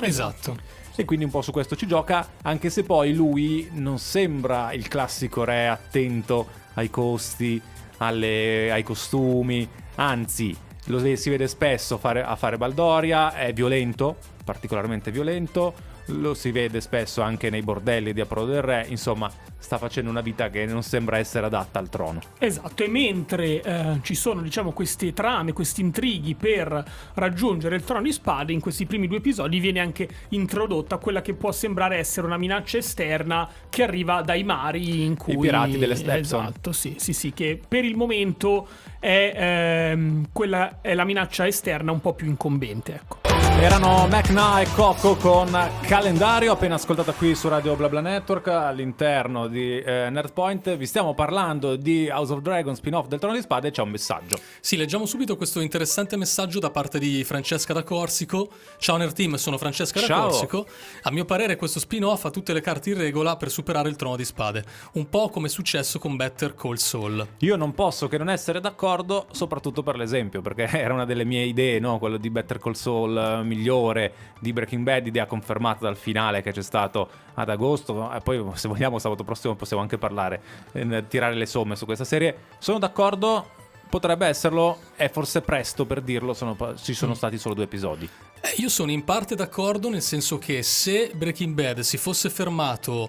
[0.00, 0.56] Esatto.
[0.96, 4.86] E quindi un po' su questo ci gioca, anche se poi lui non sembra il
[4.86, 7.60] classico re attento ai costi,
[7.98, 15.10] alle, ai costumi, anzi lo si vede spesso fare, a fare baldoria, è violento, particolarmente
[15.10, 15.72] violento,
[16.06, 20.20] lo si vede spesso anche nei bordelli di Apro del Re, insomma sta facendo una
[20.20, 22.20] vita che non sembra essere adatta al trono.
[22.38, 28.02] Esatto, e mentre eh, ci sono diciamo queste trame, questi intrighi per raggiungere il trono
[28.02, 32.26] di spade, in questi primi due episodi viene anche introdotta quella che può sembrare essere
[32.26, 35.32] una minaccia esterna che arriva dai mari in cui...
[35.32, 36.44] I pirati delle Stepson.
[36.44, 38.68] Esatto, sì, sì, sì, che per il momento
[39.00, 43.33] è, ehm, quella, è la minaccia esterna un po' più incombente, ecco.
[43.60, 45.48] Erano McNa e Coco con
[45.82, 50.76] calendario, appena ascoltata qui su Radio BlaBla Network all'interno di eh, Nerdpoint.
[50.76, 53.90] Vi stiamo parlando di House of Dragon, spin-off del Trono di Spade e c'è un
[53.90, 54.38] messaggio.
[54.60, 58.50] Sì, leggiamo subito questo interessante messaggio da parte di Francesca da Corsico.
[58.78, 60.28] Ciao Nerd Team, sono Francesca da Ciao.
[60.28, 60.66] Corsico.
[61.02, 64.16] A mio parere questo spin-off ha tutte le carte in regola per superare il Trono
[64.16, 64.64] di Spade,
[64.94, 67.26] un po' come è successo con Better Call Saul.
[67.38, 71.44] Io non posso che non essere d'accordo, soprattutto per l'esempio, perché era una delle mie
[71.44, 71.98] idee, no?
[71.98, 76.62] quello di Better Call Saul migliore di Breaking Bad, idea confermata dal finale che c'è
[76.62, 78.12] stato ad agosto.
[78.12, 80.40] E poi, se vogliamo, sabato prossimo possiamo anche parlare,
[80.72, 82.36] eh, tirare le somme su questa serie.
[82.58, 83.50] Sono d'accordo,
[83.88, 87.16] potrebbe esserlo, è forse presto per dirlo, sono, ci sono mm.
[87.16, 88.08] stati solo due episodi.
[88.40, 93.08] Eh, io sono in parte d'accordo, nel senso che se Breaking Bad si fosse fermato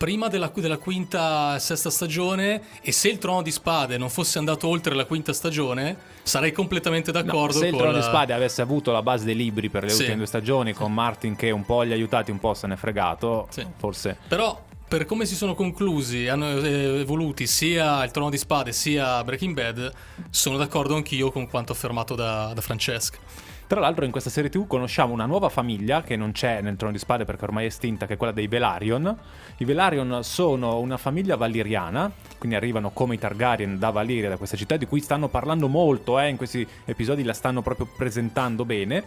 [0.00, 4.66] prima della, della quinta sesta stagione e se il Trono di Spade non fosse andato
[4.66, 7.98] oltre la quinta stagione sarei completamente d'accordo no, se il Trono la...
[7.98, 9.96] di Spade avesse avuto la base dei libri per le sì.
[9.96, 12.74] ultime due stagioni con Martin che un po' li ha aiutati un po' se ne
[12.74, 13.66] è fregato sì.
[13.76, 19.22] forse però per come si sono conclusi, hanno evoluti sia il Trono di Spade sia
[19.22, 19.92] Breaking Bad,
[20.30, 23.18] sono d'accordo anch'io con quanto affermato da, da Francesca.
[23.70, 26.90] Tra l'altro in questa serie TV conosciamo una nuova famiglia che non c'è nel Trono
[26.90, 29.16] di Spade perché ormai è estinta, che è quella dei Velaryon.
[29.58, 34.56] I Velaryon sono una famiglia valiriana, quindi arrivano come i Targaryen da Valiria, da questa
[34.56, 39.04] città di cui stanno parlando molto, eh, in questi episodi la stanno proprio presentando bene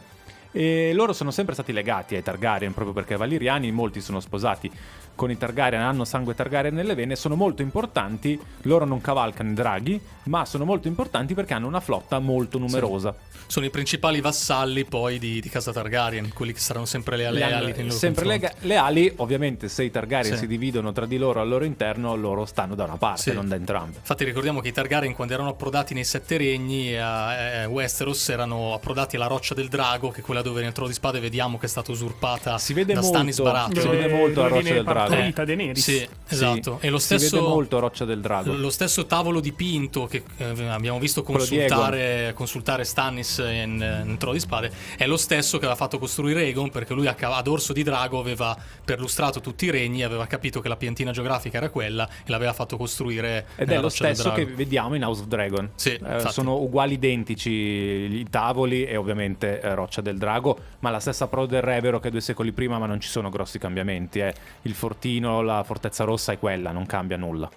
[0.55, 4.71] E loro sono sempre stati legati ai Targaryen proprio perché valiriani, molti sono sposati
[5.15, 8.39] con i Targaryen, hanno sangue Targaryen nelle vene, sono molto importanti.
[8.63, 13.13] Loro non cavalcano i draghi, ma sono molto importanti perché hanno una flotta molto numerosa.
[13.45, 17.39] Sono i principali vassalli poi di, di casa Targaryen, quelli che saranno sempre le Le
[17.39, 20.39] leali loro sempre lega- leali, ovviamente se i Targaryen Sì.
[20.39, 23.33] si dividono tra di loro al loro interno, loro stanno da una parte, Sì.
[23.33, 23.97] non da entrambe.
[23.97, 28.73] Infatti ricordiamo che i Targaryen quando erano approdati nei Sette Regni a eh, Westeros erano
[28.73, 31.65] approdati alla Roccia del Drago, che è quella dove nel Trono di Spade vediamo che
[31.65, 33.15] è stata usurpata Si vede da molto.
[33.15, 33.81] Stannis Baratheon.
[33.81, 35.07] Si vede molto la dove Roccia del Drago.
[35.09, 35.81] partorita Daenerys.
[35.83, 36.77] Sì, esatto.
[36.79, 38.53] Sì, e lo Si stesso, vede molto Roccia del Drago.
[38.53, 44.39] lo stesso tavolo dipinto che eh, abbiamo visto consultare, consultare Stannis in, in Trono di
[44.39, 47.83] Spade è lo stesso che aveva fatto costruire Aegon perché lui a, ad Orso di
[47.83, 52.29] Drago aveva perlustrato tutti i regni, aveva capito che la piantina geografica era quella e
[52.29, 55.69] l'aveva fatto costruire Ed è lo stesso che vediamo in House of Dragon.
[55.75, 60.32] Sì, Eh, sono uguali identici i tavoli e ovviamente eh, Roccia del Drago,
[60.79, 63.59] ma la stessa Pro del Revero che due secoli prima, ma non ci sono grossi
[63.59, 64.19] cambiamenti.
[64.19, 64.33] eh.
[64.63, 67.49] Il fortino, la Fortezza Rossa è quella, non cambia nulla.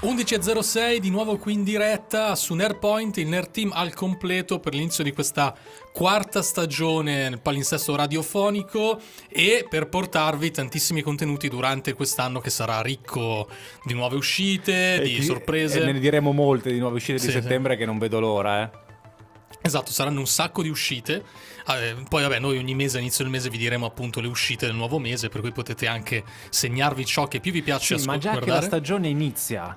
[0.00, 5.02] 11.06 di nuovo qui in diretta su Nerdpoint, il Nerd Team al completo per l'inizio
[5.02, 5.52] di questa
[5.92, 13.48] quarta stagione nel palinsesto radiofonico e per portarvi tantissimi contenuti durante quest'anno che sarà ricco
[13.84, 15.80] di nuove uscite, E di chi- sorprese.
[15.82, 17.40] E ne diremo molte di nuove uscite Sì, di sì.
[17.40, 18.70] settembre che non vedo l'ora, eh.
[19.60, 21.24] Esatto, saranno un sacco di uscite.
[21.66, 24.74] Eh, poi, vabbè, noi ogni mese, all'inizio del mese, vi diremo appunto le uscite del
[24.74, 28.38] nuovo mese, per cui potete anche segnarvi ciò che più vi piace Sì, ma già
[28.38, 29.76] che la stagione inizia,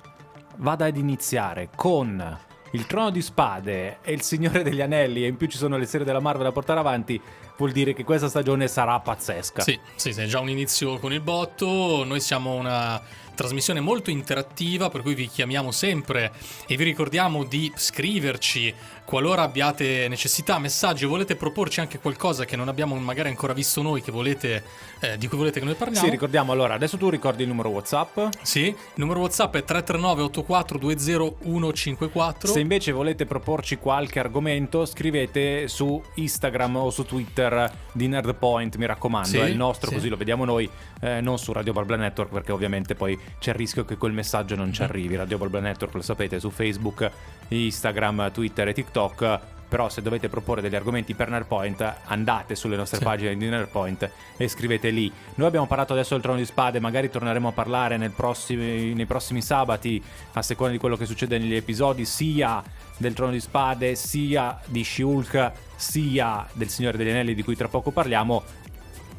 [0.58, 2.40] vada ad iniziare con
[2.74, 5.86] il Trono di Spade e il Signore degli Anelli e in più ci sono le
[5.86, 7.20] serie della Marvel da portare avanti,
[7.58, 9.62] vuol dire che questa stagione sarà pazzesca.
[9.62, 12.04] Sì, sì, sì, è già un inizio con il botto.
[12.06, 13.02] Noi siamo una
[13.36, 16.32] trasmissione molto interattiva, per cui vi chiamiamo sempre
[16.68, 18.74] e vi ricordiamo di scriverci
[19.06, 23.82] qualora abbiate necessità, messaggi o volete proporci anche qualcosa che non abbiamo magari ancora visto
[23.82, 24.64] noi, che volete,
[25.00, 26.06] eh, di cui volete che noi parliamo.
[26.06, 28.20] Sì, ricordiamo allora, adesso tu ricordi il numero WhatsApp.
[28.42, 32.52] Sì, il numero WhatsApp è 339 8420 154.
[32.52, 38.86] Se invece volete proporci qualche argomento, scrivete su Instagram o su Twitter di Nerdpoint, mi
[38.86, 39.96] raccomando, Sì, è il nostro, sì.
[39.96, 40.70] così lo vediamo noi,
[41.02, 44.56] eh, non su Radio Barbla Network, perché ovviamente poi c'è il rischio che quel messaggio
[44.56, 45.16] non ci arrivi.
[45.16, 47.12] Radio Barbla Network lo sapete su Facebook,
[47.58, 49.40] Instagram, Twitter e TikTok.
[49.72, 53.04] Però se dovete proporre degli argomenti per Nerdpoint, andate sulle nostre Sì.
[53.06, 55.10] pagine di Nerdpoint e scrivete lì.
[55.36, 59.42] Noi abbiamo parlato adesso del Trono di Spade, magari torneremo a parlare prossimi- nei prossimi
[59.42, 62.62] sabati, a seconda di quello che succede negli episodi, sia
[62.98, 67.70] del Trono di Spade, sia di Shulk, sia del Signore degli Anelli di cui tra
[67.70, 68.44] poco parliamo.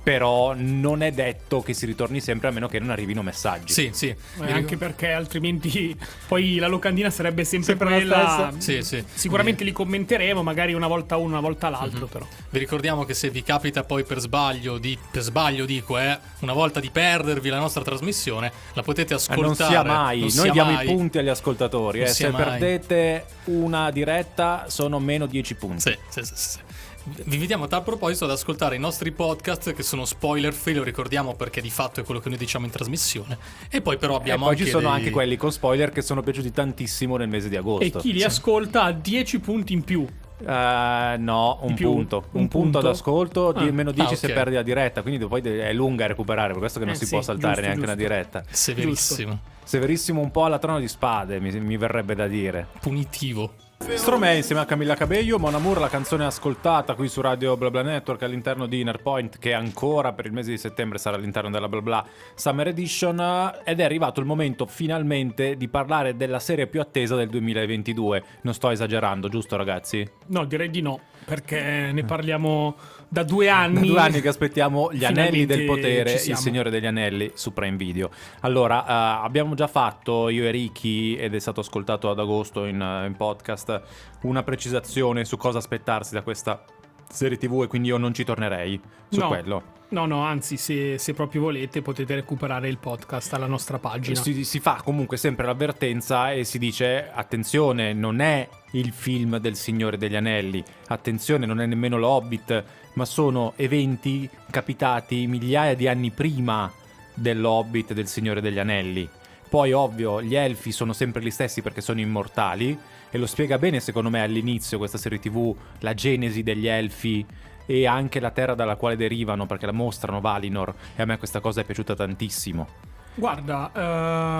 [0.02, 3.72] Però non è detto che si ritorni sempre a meno che non arrivino messaggi.
[3.72, 4.08] Sì, sì.
[4.08, 8.52] Eh, anche perché altrimenti poi la locandina sarebbe sempre, Sempre la quella.
[8.58, 9.04] Sì, sì.
[9.14, 12.26] Sicuramente li commenteremo, magari una volta uno, una volta l'altro, però.
[12.50, 16.52] Vi ricordiamo che se vi capita poi per sbaglio, di, per sbaglio dico, eh, una
[16.52, 19.46] volta di perdervi la nostra trasmissione, la potete Eh, ascoltare.
[19.46, 20.84] non sia mai, Non noi sia diamo mai.
[20.88, 22.00] i punti agli ascoltatori.
[22.00, 22.06] Eh.
[22.08, 22.42] Se mai.
[22.42, 25.80] perdete una diretta, sono meno 10 punti.
[25.80, 26.58] Sì, sì, sì, sì.
[27.04, 30.82] Vi invitiamo a tal proposito ad ascoltare i nostri podcast che sono spoiler free, lo
[30.84, 33.36] ricordiamo perché di fatto è quello che noi diciamo in trasmissione.
[33.68, 36.00] E poi però E abbiamo poi anche ci sono dei- anche quelli con spoiler che
[36.02, 37.98] sono piaciuti tantissimo nel mese di agosto.
[37.98, 40.06] E chi li ascolta ha 10 punti in più.
[40.44, 41.90] Eh, no, un Di più?
[41.92, 42.24] punto.
[42.32, 42.88] Un, Un punto ad punto?
[42.98, 43.72] ascolto, di Ah.
[43.72, 44.32] meno 10 Ah, se ok.
[44.32, 45.02] perdi la diretta.
[45.02, 47.54] Quindi poi è lunga a recuperare, per questo che non Eh si sì, può saltare
[47.54, 48.08] giusto, neanche una giusto.
[48.08, 48.44] diretta.
[48.48, 52.66] Severissimo, Severissimo un po' alla trono di spade, mi, mi verrebbe da dire.
[52.80, 53.54] punitivo.
[53.82, 58.22] Stromae insieme a Camilla Cabello, Mon Amour, la canzone ascoltata qui su Radio BlaBla Network
[58.22, 62.06] all'interno di Inner Point che ancora per il mese di settembre sarà all'interno della BlaBla
[62.34, 67.28] Summer Edition ed è arrivato il momento finalmente di parlare della serie più attesa del
[67.28, 68.24] 2022.
[68.42, 70.08] Non sto esagerando, giusto ragazzi?
[70.26, 72.76] No, direi di no, perché ne parliamo
[73.08, 73.80] da due anni.
[73.80, 76.36] Da due anni che aspettiamo gli anelli del potere, il.
[76.36, 78.10] Signore degli Anelli su Prime Video.
[78.40, 82.80] Allora, eh, abbiamo già fatto io e Ricky, ed è stato ascoltato ad agosto in,
[82.80, 83.82] eh, in podcast,
[84.22, 86.64] una precisazione su cosa aspettarsi da questa
[87.08, 88.80] serie TV e quindi io non ci tornerei
[89.10, 89.28] su No.
[89.28, 89.62] quello.
[89.92, 94.18] No, no, anzi, se, se proprio volete potete recuperare il podcast alla nostra pagina.
[94.18, 99.54] Si, si fa comunque sempre l'avvertenza e si dice attenzione, non è il film del
[99.54, 106.10] Signore degli Anelli, attenzione, non è nemmeno l'Hobbit, ma sono eventi capitati migliaia di anni
[106.10, 106.72] prima
[107.12, 109.06] dell'Hobbit del Signore degli Anelli.
[109.50, 112.78] Poi, ovvio, gli elfi sono sempre gli stessi perché sono immortali
[113.10, 117.26] e lo spiega bene, secondo me, all'inizio questa serie TV, la genesi degli elfi
[117.66, 121.40] e anche la terra dalla quale derivano perché la mostrano Valinor e a me questa
[121.40, 122.66] cosa è piaciuta tantissimo.
[123.14, 123.70] Guarda,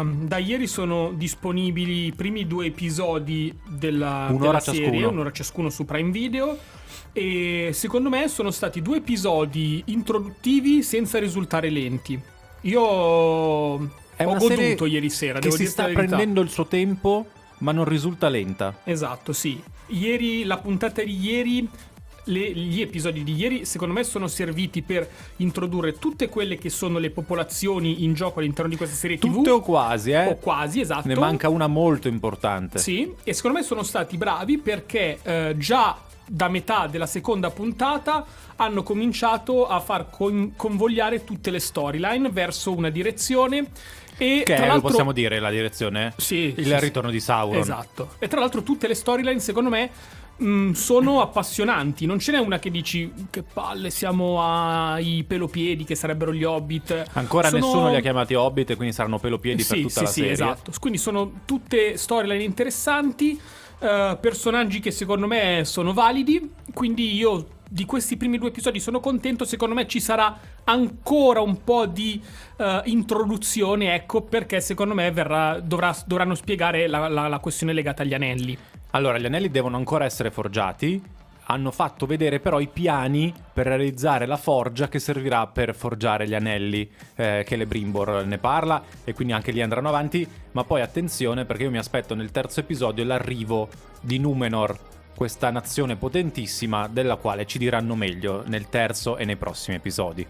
[0.01, 5.09] ehm, da ieri sono disponibili i primi due episodi della, Un'ora della serie, ciascuno.
[5.11, 6.59] un'ora ciascuno su Prime Video.
[7.13, 12.19] E secondo me sono stati due episodi introduttivi senza risultare lenti.
[12.63, 12.81] Io
[14.17, 17.27] È ho goduto ieri sera, che devo si sta prendendo il suo tempo,
[17.59, 18.79] ma non risulta lenta.
[18.85, 19.63] Esatto, sì.
[19.89, 21.69] Ieri, la puntata di ieri,
[22.25, 26.99] le- gli episodi di ieri, secondo me, sono serviti per introdurre tutte quelle che sono
[26.99, 29.33] le popolazioni in gioco all'interno di questa serie TV.
[29.35, 30.27] Tutte o quasi, eh?
[30.29, 31.09] o quasi, esatto.
[31.09, 32.79] Ne manca una molto importante.
[32.79, 38.25] Sì, e secondo me sono stati bravi perché eh, già da metà della seconda puntata
[38.57, 43.67] hanno cominciato a far con- convogliare tutte le storyline verso una direzione.
[44.17, 46.13] E Che è, lo possiamo dire, la direzione?
[46.17, 47.59] Sì, Il sì, ritorno di Sauron.
[47.59, 48.11] Esatto.
[48.19, 49.91] E tra l'altro tutte le storyline, secondo me,
[50.37, 52.07] mh, sono appassionanti.
[52.07, 57.05] Non ce n'è una che dici che palle, siamo ai pelopiedi, che sarebbero gli hobbit.
[57.13, 60.01] Ancora Sono- nessuno li ha chiamati Hobbit e quindi saranno pelopiedi per sì, tutta sì,
[60.03, 60.33] la sì, serie.
[60.33, 60.73] esatto.
[60.81, 63.39] Quindi sono tutte storyline interessanti,
[63.81, 66.51] eh, personaggi che secondo me sono validi.
[66.73, 69.45] Quindi io di questi primi due episodi sono contento.
[69.47, 72.21] Secondo me ci sarà ancora un po' di
[72.59, 78.03] eh, introduzione, ecco, perché secondo me verrà- dovrà- dovranno spiegare la, la- la questione legata
[78.03, 78.57] agli anelli.
[78.95, 81.03] Allora, gli anelli devono ancora essere forgiati.
[81.47, 86.35] Hanno fatto vedere però i piani per realizzare la forgia che servirà per forgiare gli
[86.35, 86.89] anelli.
[87.15, 90.27] Eh, che Lebrimbor ne parla e quindi anche lì andranno avanti.
[90.53, 93.69] Ma poi attenzione perché io mi aspetto nel terzo episodio l'arrivo
[94.01, 94.79] di Numenor,
[95.15, 100.27] questa nazione potentissima della quale ci diranno meglio nel terzo e nei prossimi episodi.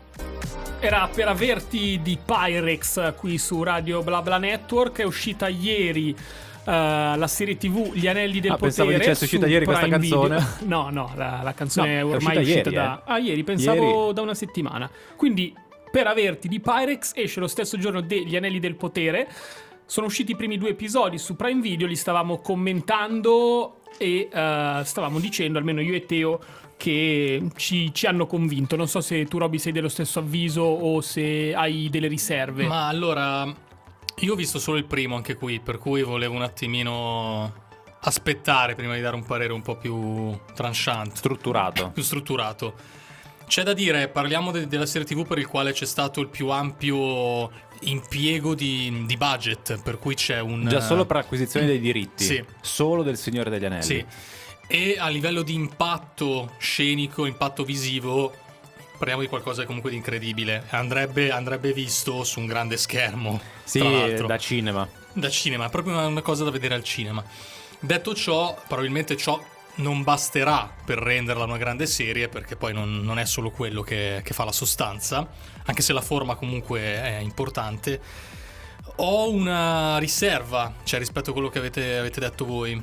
[0.78, 4.98] Era per averti di Pyrex qui su Radio BlaBla Network.
[4.98, 6.16] È uscita ieri
[6.70, 9.04] la serie TV Gli Anelli del Ah, pensavo Potere.
[9.04, 10.36] dicesse uscita ieri questa Prime canzone.
[10.36, 10.50] Video.
[10.68, 12.98] No, no, la, la canzone No, è è ormai uscita uscita ieri, da.
[12.98, 13.12] eh.
[13.12, 14.12] Ah, ieri pensavo Ieri.
[14.14, 14.90] da una settimana.
[15.16, 15.54] Quindi,
[15.90, 19.28] per averti di Pyrex, esce lo stesso giorno degli Anelli del Potere.
[19.84, 25.18] Sono usciti i primi due episodi su Prime Video, li stavamo commentando e eh, stavamo
[25.18, 26.40] dicendo, almeno io e Teo,
[26.78, 28.74] che ci, ci hanno convinto.
[28.76, 32.64] Non so se tu, Robby, sei dello stesso avviso o se hai delle riserve.
[32.66, 33.44] Ma allora,
[34.20, 37.60] io ho visto solo il primo anche qui, per cui volevo un attimino
[38.04, 41.90] aspettare prima di dare un parere un po' più tranchant, Strutturato.
[41.90, 42.74] più strutturato.
[43.46, 46.48] C'è da dire, parliamo de- della serie TV per il quale c'è stato il più
[46.48, 50.66] ampio impiego di, di budget, per cui c'è un...
[50.68, 52.24] Già solo per acquisizione dei diritti.
[52.24, 52.44] Sì.
[52.60, 53.82] Solo del Signore degli Anelli.
[53.82, 54.04] Sì.
[54.68, 58.32] E a livello di impatto scenico, impatto visivo,
[59.02, 60.62] parliamo di qualcosa comunque di incredibile.
[60.70, 63.40] Andrebbe, andrebbe visto su un grande schermo.
[63.64, 64.88] Sì, da cinema.
[65.12, 67.24] Da cinema, è proprio una, una cosa da vedere al cinema.
[67.80, 69.44] Detto ciò, probabilmente ciò
[69.76, 74.20] non basterà per renderla una grande serie, perché poi non, non è solo quello che,
[74.22, 75.28] che fa la sostanza,
[75.64, 78.00] anche se la forma comunque è importante.
[78.96, 82.80] Ho una riserva, cioè rispetto a quello che avete, avete detto voi.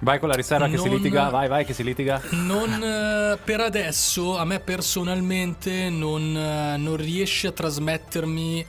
[0.00, 1.28] Vai con la riserva che si litiga.
[1.28, 2.22] Vai, vai, che si litiga.
[2.30, 8.64] Non, eh, per adesso, a me personalmente, non, eh, non riesce a trasmettermi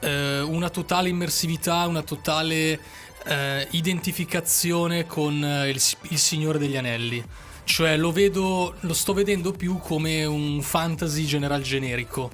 [0.00, 2.78] eh, una totale immersività, una totale
[3.24, 7.24] eh, identificazione con eh, il, il Signore degli Anelli.
[7.64, 12.30] Cioè lo vedo, lo sto vedendo più come un fantasy general generico.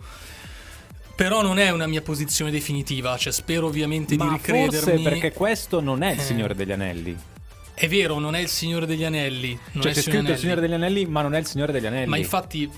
[1.14, 4.70] Però non è una mia posizione definitiva, cioè spero ovviamente di Ma ricredermi.
[4.70, 6.20] forse perché questo non è il.
[6.20, 7.16] Signore degli Anelli.
[7.80, 9.58] È vero, non è il Signore degli Anelli.
[9.72, 10.38] Non Cioè è c'è il scritto il.
[10.38, 12.08] Signore degli Anelli, ma non è il Signore degli Anelli.
[12.10, 12.70] Ma infatti,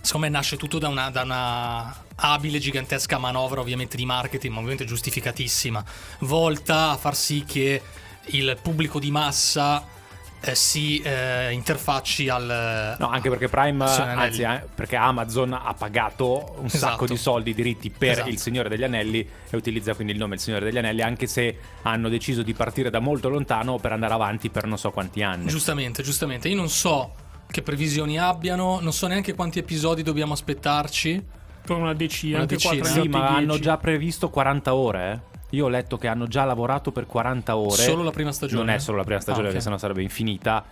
[0.00, 4.60] secondo me nasce tutto da una, da una abile, gigantesca manovra, ovviamente di marketing, ma
[4.60, 5.84] ovviamente giustificatissima,
[6.20, 7.82] volta a far sì che
[8.28, 9.86] il pubblico di massa
[10.46, 12.96] eh, si eh, interfacci al.
[12.98, 16.92] No, anche perché Prime, anzi, eh, perché Amazon ha pagato un Esatto.
[16.92, 18.28] sacco di soldi, i diritti per Esatto.
[18.28, 21.56] il Signore degli Anelli e utilizza quindi il nome Il Signore degli Anelli, anche se
[21.82, 25.46] hanno deciso di partire da molto lontano per andare avanti per non so quanti anni.
[25.46, 26.48] Giustamente, giustamente.
[26.48, 27.14] Io non so
[27.50, 31.24] che previsioni abbiano, non so neanche quanti episodi dobbiamo aspettarci.
[31.64, 32.84] Per una decina, Una anche decina.
[32.84, 35.32] Sì, ma hanno già previsto 40 ore, eh.
[35.54, 37.70] Io ho letto che hanno già lavorato per 40 ore.
[37.82, 38.64] Solo la prima stagione?
[38.64, 39.52] Non è solo la prima stagione, Ah, ok.
[39.52, 40.64] perché sennò sarebbe infinita.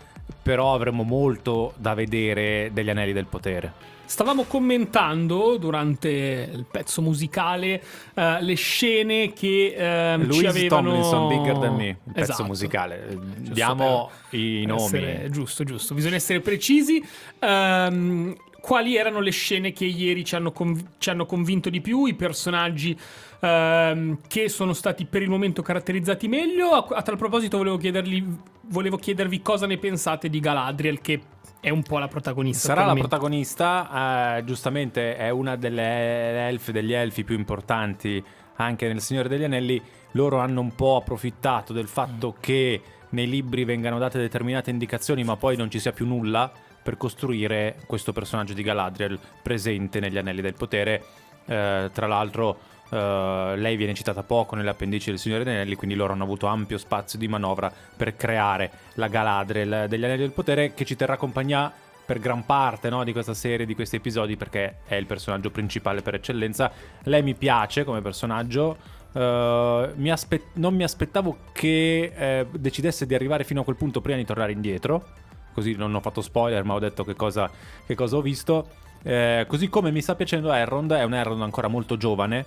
[0.43, 3.91] Però avremo molto da vedere degli Anelli del Potere.
[4.05, 6.09] Stavamo commentando durante
[6.53, 7.83] il pezzo musicale
[8.15, 12.45] eh, le scene che ehm, ci avevano Tomlinson, Bigger Than Me, il pezzo Esatto.
[12.45, 13.19] musicale.
[13.39, 14.83] Giusto Diamo i nomi.
[14.85, 15.95] essere- giusto, giusto.
[15.95, 17.03] Bisogna essere precisi.
[17.39, 22.07] Ehm, quali erano le scene che ieri ci hanno, conv- ci hanno convinto di più?
[22.07, 22.97] I personaggi
[23.41, 26.69] ehm, che sono stati per il momento caratterizzati meglio?
[26.69, 28.25] A, a tal proposito, volevo, chiedergli,
[28.69, 31.21] volevo chiedervi cosa ne pensate di Galadriel, che
[31.59, 32.69] è un po' la protagonista.
[32.69, 38.23] Sarà la protagonista, eh, giustamente è una delle elfe, degli elfi più importanti
[38.57, 39.83] anche nel Signore degli Anelli,
[40.13, 45.37] loro hanno un po' approfittato del fatto che nei libri vengano date determinate indicazioni ma
[45.37, 46.51] poi non ci sia più nulla
[46.83, 51.05] per costruire questo personaggio di Galadriel presente negli Anelli del Potere.
[51.45, 52.59] Eh, tra l'altro
[52.91, 56.47] eh, lei viene citata poco nelle appendici del Signore degli Anelli, quindi loro hanno avuto
[56.47, 61.17] ampio spazio di manovra per creare la Galadriel degli Anelli del Potere che ci terrà
[61.17, 61.73] compagnia
[62.05, 66.03] per gran parte no, di questa serie, di questi episodi, perché è il personaggio principale
[66.03, 66.71] per eccellenza.
[67.05, 69.01] Lei mi piace come personaggio.
[69.13, 74.01] Uh, mi aspe- non mi aspettavo che eh, decidesse di arrivare fino a quel punto
[74.01, 75.07] prima di tornare indietro.
[75.53, 77.51] Così non ho fatto spoiler, ma ho detto che cosa,
[77.87, 78.67] che cosa ho visto.
[79.03, 82.45] Eh, così come mi sta piacendo Elrond, è un Elrond ancora molto giovane.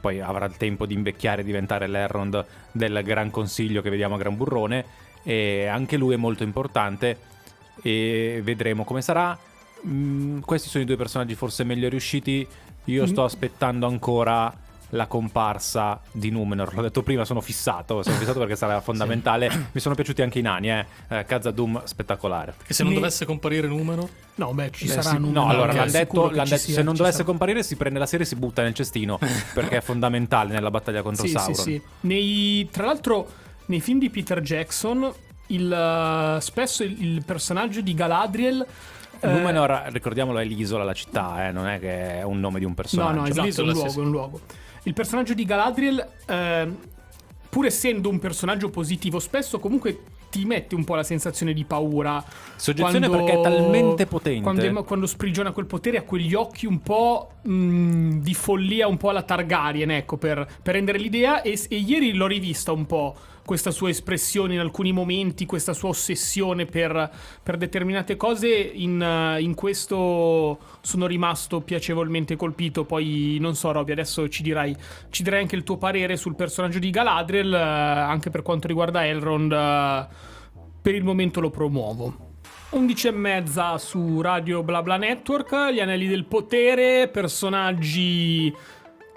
[0.00, 4.18] Poi avrà il tempo di invecchiare e diventare l'Elrond del Gran Consiglio che vediamo a
[4.18, 4.84] Gran Burrone.
[5.24, 7.18] E anche lui è molto importante
[7.82, 9.36] e vedremo come sarà.
[9.86, 12.46] Mm, questi sono i due personaggi forse meglio riusciti.
[12.84, 14.52] Io sto aspettando ancora
[14.90, 16.74] la comparsa di Numenor.
[16.74, 18.02] L'ho detto prima, sono fissato.
[18.02, 19.50] Sono fissato perché sarà fondamentale.
[19.50, 19.64] sì.
[19.72, 20.86] Mi sono piaciuti anche i nani, eh.
[21.08, 22.54] eh Khazad-dûm spettacolare.
[22.66, 22.98] E se non Mi...
[22.98, 24.08] dovesse comparire Numenor?
[24.36, 25.44] No, beh, ci beh, sarà sì, Numenor.
[25.44, 27.28] No, allora l'hanno detto, l'han detto se non dovesse sarà.
[27.28, 29.18] comparire, si prende la serie e si butta nel cestino.
[29.52, 31.54] perché è fondamentale nella battaglia contro sì, Sauron.
[31.54, 31.82] Sì, sì.
[32.00, 33.28] Nei, tra l'altro,
[33.66, 35.12] nei film di Peter Jackson
[35.48, 38.66] il, uh, spesso il, il, personaggio di Galadriel.
[39.20, 42.64] Eh, Numenor, ricordiamolo, è l'isola, la città, eh, non è che è un nome di
[42.64, 43.12] un personaggio.
[43.12, 44.40] No, no, esatto, è un luogo, è un luogo.
[44.88, 46.68] Il personaggio di Galadriel, eh,
[47.50, 52.24] pur essendo un personaggio positivo, spesso comunque ti mette un po' la sensazione di paura.
[52.56, 54.40] Soggezione quando, perché è talmente potente.
[54.40, 59.10] Quando, quando, sprigiona quel potere ha quegli occhi un po' mh, di follia, un po'
[59.10, 61.42] alla Targaryen, ecco, per, per rendere l'idea.
[61.42, 63.14] E, e ieri l'ho rivista un po'
[63.48, 67.10] questa sua espressione in alcuni momenti, questa sua ossessione per,
[67.42, 72.84] per determinate cose, in, uh, in, questo sono rimasto piacevolmente colpito.
[72.84, 74.76] Poi non so, Roby, adesso ci dirai,
[75.08, 79.06] ci dirai anche il tuo parere sul personaggio di Galadriel, uh, anche per quanto riguarda
[79.06, 79.50] Elrond.
[79.50, 80.14] Uh,
[80.82, 82.26] per il momento lo promuovo.
[82.68, 88.54] 11 e mezza su Radio BlaBla Network, gli anelli del potere, personaggi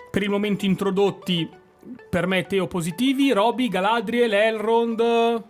[0.09, 1.59] per il momento introdotti
[2.09, 5.43] per me Teo positivi, Roby, Galadriel, Elrond.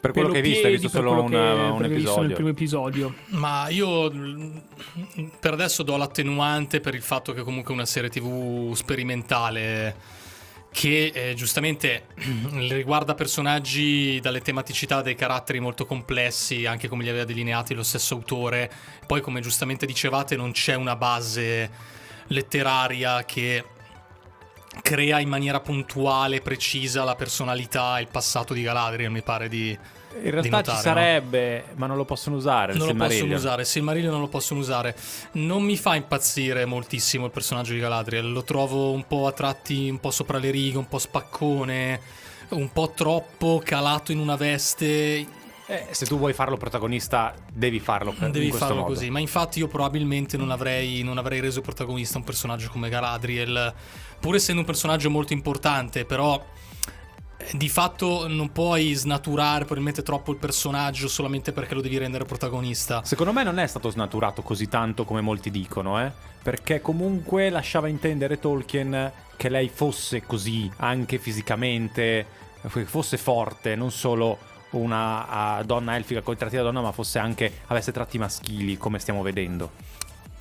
[0.00, 2.34] Per quello che hai visto, hai visto solo una, che, un episodio.
[2.34, 3.14] primo episodio.
[3.28, 4.10] Ma io
[5.38, 10.20] per adesso do l'attenuante per il fatto che comunque è una serie TV sperimentale
[10.72, 12.06] che eh, giustamente
[12.70, 18.14] riguarda personaggi dalle tematicità dei caratteri molto complessi, anche come li aveva delineati lo stesso
[18.14, 18.70] autore.
[19.06, 21.70] Poi, come giustamente dicevate, non c'è una base
[22.28, 23.62] letteraria che
[24.80, 29.76] crea in maniera puntuale, precisa la personalità e il passato di Galadriel, mi pare di
[30.20, 31.74] in realtà notare, ci sarebbe, no?
[31.76, 32.74] ma non lo possono usare.
[32.74, 33.62] Non lo possono usare.
[33.62, 34.94] Il Silmarillion non lo possono usare.
[35.32, 38.30] Non mi fa impazzire moltissimo il personaggio di Galadriel.
[38.30, 42.00] Lo trovo un po' a tratti, un po' sopra le righe, un po' spaccone,
[42.50, 45.40] un po' troppo calato in una veste.
[45.64, 48.88] Eh, se tu vuoi farlo protagonista, devi farlo per Devi farlo modo.
[48.88, 49.08] così.
[49.08, 53.72] Ma infatti, io probabilmente non avrei, non avrei reso protagonista un personaggio come Galadriel
[54.22, 56.40] pur essendo un personaggio molto importante, però
[57.36, 62.24] eh, di fatto non puoi snaturare probabilmente troppo il personaggio solamente perché lo devi rendere
[62.24, 63.02] protagonista.
[63.02, 66.12] Secondo me non è stato snaturato così tanto come molti dicono, eh?
[66.40, 72.24] Perché comunque lasciava intendere Tolkien che lei fosse così, anche fisicamente,
[72.84, 74.38] fosse forte, non solo
[74.70, 79.00] una donna elfica con i tratti da donna, ma fosse anche avesse tratti maschili, come
[79.00, 79.72] stiamo vedendo.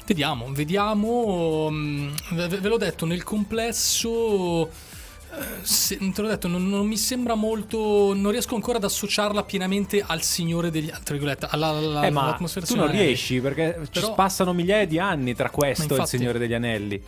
[0.06, 1.70] Vediamo, vediamo.
[1.72, 4.68] Mm, ve, l'ho detto, nel complesso.
[4.68, 8.14] Eh, se, te l'ho detto, non, non, mi sembra molto.
[8.14, 10.90] Non riesco ancora ad associarla pienamente al Signore degli.
[10.90, 15.34] Tra virgolette, alla, alla, eh, tu non riesci perché Però, ci passano migliaia di anni
[15.36, 17.04] tra questo infatti, e il Signore degli Anelli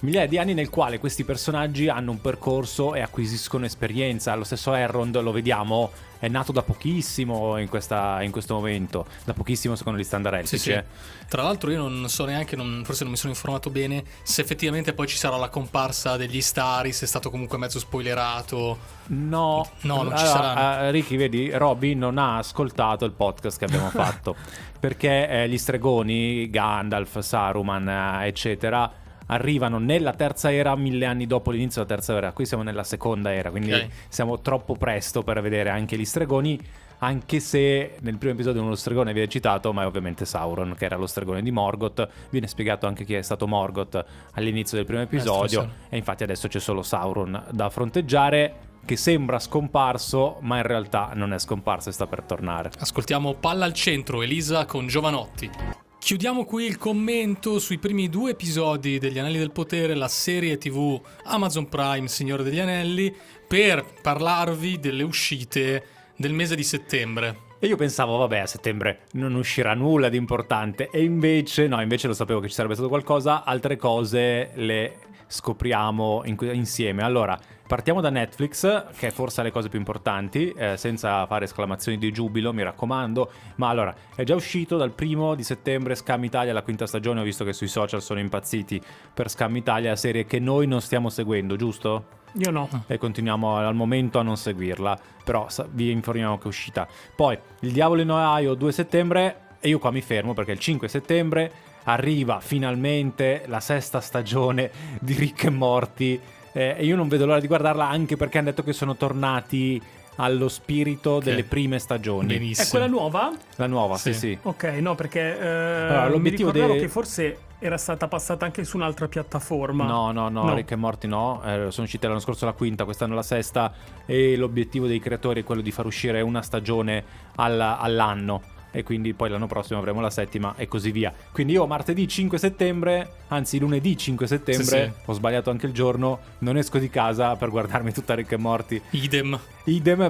[0.00, 4.34] migliaia di anni nel quale questi personaggi hanno un percorso e acquisiscono esperienza.
[4.34, 9.34] Lo stesso Elrond lo vediamo, è nato da pochissimo in, questa, in questo momento, da
[9.34, 10.58] pochissimo secondo gli standard elfici.
[10.58, 10.72] Sì, sì.
[10.72, 10.84] Eh.
[11.28, 14.92] Tra l'altro io non so neanche, non, forse non mi sono informato bene, se effettivamente
[14.92, 18.78] poi ci sarà la comparsa degli Stari, se è stato comunque mezzo spoilerato.
[19.08, 20.88] No, no, non ci sarà.
[20.88, 24.36] Uh, Ricky, vedi, Robby non ha ascoltato il podcast che abbiamo fatto
[24.80, 28.99] perché eh, gli stregoni, Gandalf, Saruman, eh, eccetera
[29.30, 32.32] arrivano nella terza era mille anni dopo l'inizio della terza era.
[32.32, 33.88] Qui siamo nella seconda era, quindi okay.
[34.08, 36.60] siamo troppo presto per vedere anche gli stregoni.
[37.02, 40.96] Anche se nel primo episodio uno stregone viene citato, ma è ovviamente Sauron, che era
[40.96, 42.06] lo stregone di Morgoth.
[42.28, 44.04] Viene spiegato anche chi è stato Morgoth
[44.34, 45.62] all'inizio del primo episodio.
[45.62, 51.12] Eh, e infatti adesso c'è solo Sauron da fronteggiare che sembra scomparso, ma in realtà
[51.14, 52.70] non è scomparso e sta per tornare.
[52.78, 55.88] Ascoltiamo Palla al centro, Elisa con Giovanotti.
[56.00, 60.98] Chiudiamo qui il commento sui primi due episodi degli Anelli del Potere, la serie TV
[61.24, 63.14] Amazon Prime Signore degli Anelli,
[63.46, 65.84] per parlarvi delle uscite
[66.16, 67.48] del mese di settembre.
[67.58, 70.88] E io pensavo, vabbè, a settembre non uscirà nulla di importante.
[70.90, 73.44] E invece, no, invece lo sapevo che ci sarebbe stato qualcosa.
[73.44, 74.96] Altre cose le
[75.26, 77.04] scopriamo in- insieme.
[77.04, 77.38] Allora,
[77.70, 82.10] partiamo da Netflix, che è forse le cose più importanti, eh, senza fare esclamazioni di
[82.10, 83.30] giubilo, mi raccomando.
[83.56, 87.20] Ma allora, è già uscito dal primo di settembre Scam Italia, la quinta stagione.
[87.20, 88.82] Ho visto che sui social sono impazziti
[89.14, 92.06] per Scam Italia, serie che noi non stiamo seguendo, giusto?
[92.38, 92.68] Io no.
[92.88, 96.88] e continuiamo al momento a non seguirla, però vi informiamo che è uscita.
[97.14, 100.88] Poi Il Diavolo in Ohio 2 settembre e io qua mi fermo perché il 5
[100.88, 101.52] settembre
[101.84, 106.20] arriva finalmente la sesta stagione di Rick e Morty
[106.52, 109.80] eh, e io non vedo l'ora di guardarla anche perché hanno detto che sono tornati
[110.16, 112.26] allo spirito delle prime stagioni.
[112.26, 112.66] Benissimo.
[112.66, 113.32] È quella nuova?
[113.56, 114.18] La nuova, sì, Sì.
[114.18, 114.38] sì.
[114.42, 118.76] Ok, no, perché eh, mi l'obiettivo ricordavo de- che forse era stata passata anche su
[118.76, 119.84] un'altra piattaforma.
[119.86, 120.54] No, no, no, No.
[120.54, 123.72] Rick e Morty no, Eh, sono uscite l'anno scorso la quinta, quest'anno la sesta
[124.04, 127.02] e l'obiettivo dei creatori è quello di far uscire una stagione
[127.36, 128.42] alla- all'anno
[128.72, 131.12] e quindi poi l'anno prossimo avremo la settima e così via.
[131.32, 136.18] Quindi io martedì 5 settembre, anzi lunedì 5 settembre, Sì, ho sbagliato anche il giorno,
[136.38, 138.80] non esco di casa per guardarmi tutta Rick e Morty.
[138.90, 139.38] Idem.
[139.64, 140.02] Idem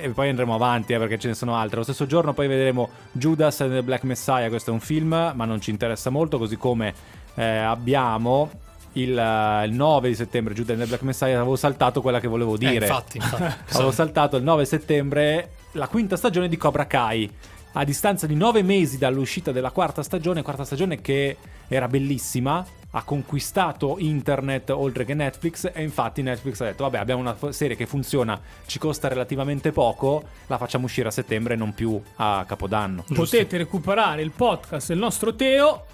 [0.00, 1.76] e poi andremo avanti eh, perché ce ne sono altre.
[1.78, 5.44] Lo stesso giorno poi vedremo Judas and the Black Messiah, questo è un film ma
[5.44, 6.92] non ci interessa molto, così come
[7.34, 8.50] eh, abbiamo
[8.94, 12.26] il, eh, il 9 di settembre Judas and the Black Messiah, avevo saltato quella che
[12.28, 12.86] volevo Eh, dire.
[12.86, 13.42] infatti, infatti.
[13.74, 17.30] Avevo saltato il 9 settembre la quinta stagione di Cobra Kai.
[17.72, 21.36] A distanza di nove mesi dall'uscita della quarta stagione, quarta stagione che
[21.68, 27.20] era bellissima, ha conquistato internet oltre che Netflix e infatti Netflix ha detto vabbè abbiamo
[27.20, 31.74] una serie che funziona, ci costa relativamente poco, la facciamo uscire a settembre e non
[31.74, 33.04] più a Capodanno.
[33.12, 35.84] Potete recuperare il podcast del nostro Teo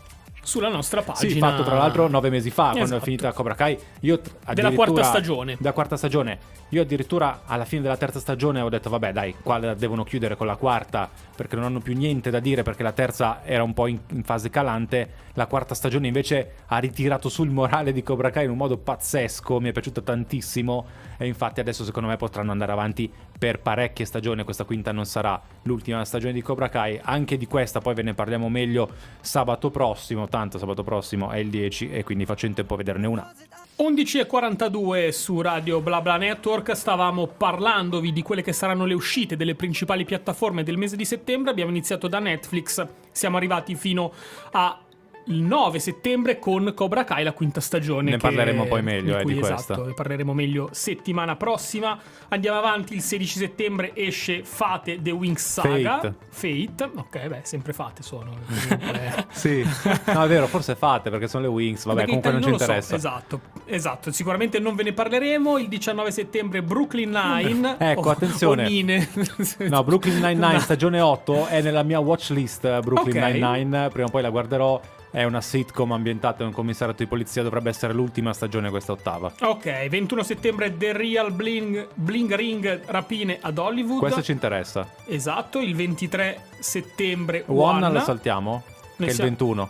[0.44, 1.32] sulla nostra pagina.
[1.32, 3.00] Sì, fatto tra l'altro nove mesi fa, quando è Esatto.
[3.04, 3.76] finita Cobra Kai.
[4.00, 5.56] Io Della addirittura- quarta stagione.
[5.58, 6.38] Della quarta stagione.
[6.70, 10.36] Io addirittura alla fine della terza stagione ho detto, vabbè dai, qua la devono chiudere
[10.36, 13.72] con la quarta, perché non hanno più niente da dire, perché la terza era un
[13.74, 15.22] po' in, in fase calante.
[15.34, 19.60] La quarta stagione invece ha ritirato sul morale di Cobra Kai in un modo pazzesco,
[19.60, 20.84] mi è piaciuto tantissimo.
[21.16, 24.44] E infatti adesso secondo me potranno andare avanti per parecchie stagioni.
[24.44, 27.00] Questa quinta non sarà l'ultima stagione di Cobra Kai.
[27.02, 28.90] Anche di questa poi ve ne parliamo meglio
[29.20, 30.28] sabato prossimo.
[30.28, 33.32] Tanto sabato prossimo è il 10 e quindi faccio in tempo a vederne una.
[33.76, 40.04] 11.42 su Radio BlaBla Network stavamo parlandovi di quelle che saranno le uscite delle principali
[40.04, 41.50] piattaforme del mese di settembre.
[41.50, 44.12] Abbiamo iniziato da Netflix, siamo arrivati fino
[44.52, 44.78] a
[45.26, 48.10] il 9 settembre con Cobra Kai, la quinta stagione.
[48.10, 49.72] Ne parleremo poi meglio, di eh, cui, di questa.
[49.72, 51.98] Esatto, ne parleremo meglio settimana prossima.
[52.28, 55.98] Andiamo avanti, il 16 settembre esce Fate The Wings Saga.
[56.00, 56.14] Fate.
[56.28, 56.90] Fate.
[56.96, 58.32] Ok, beh, sempre Fate sono.
[58.46, 59.26] comunque.
[59.34, 59.62] Sì,
[60.06, 61.84] no, è vero, forse fate perché sono le Wings.
[61.84, 62.94] Vabbè, Perché comunque non ci lo so, interessa.
[62.96, 64.12] esatto, esatto.
[64.12, 65.58] Sicuramente non ve ne parleremo.
[65.58, 67.76] Il 19 settembre Brooklyn Nine.
[67.94, 68.68] Ecco, attenzione.
[69.68, 70.58] No, Brooklyn Nine-Nine No.
[70.60, 72.64] stagione 8 è nella mia watch list.
[72.64, 73.30] eh, Brooklyn Ok.
[73.32, 74.80] Nine-Nine, prima o poi la guarderò.
[75.14, 77.44] È una sitcom ambientata in un commissariato di polizia.
[77.44, 79.32] Dovrebbe essere l'ultima stagione, questa ottava.
[79.42, 84.00] Ok, 21 settembre The Real Bling, Bling Ring Rapine ad Hollywood.
[84.00, 84.90] Questa ci interessa.
[85.06, 87.92] Esatto, il 23 settembre One One.
[87.92, 88.64] la saltiamo?
[88.96, 89.68] Che è il siamo- 21.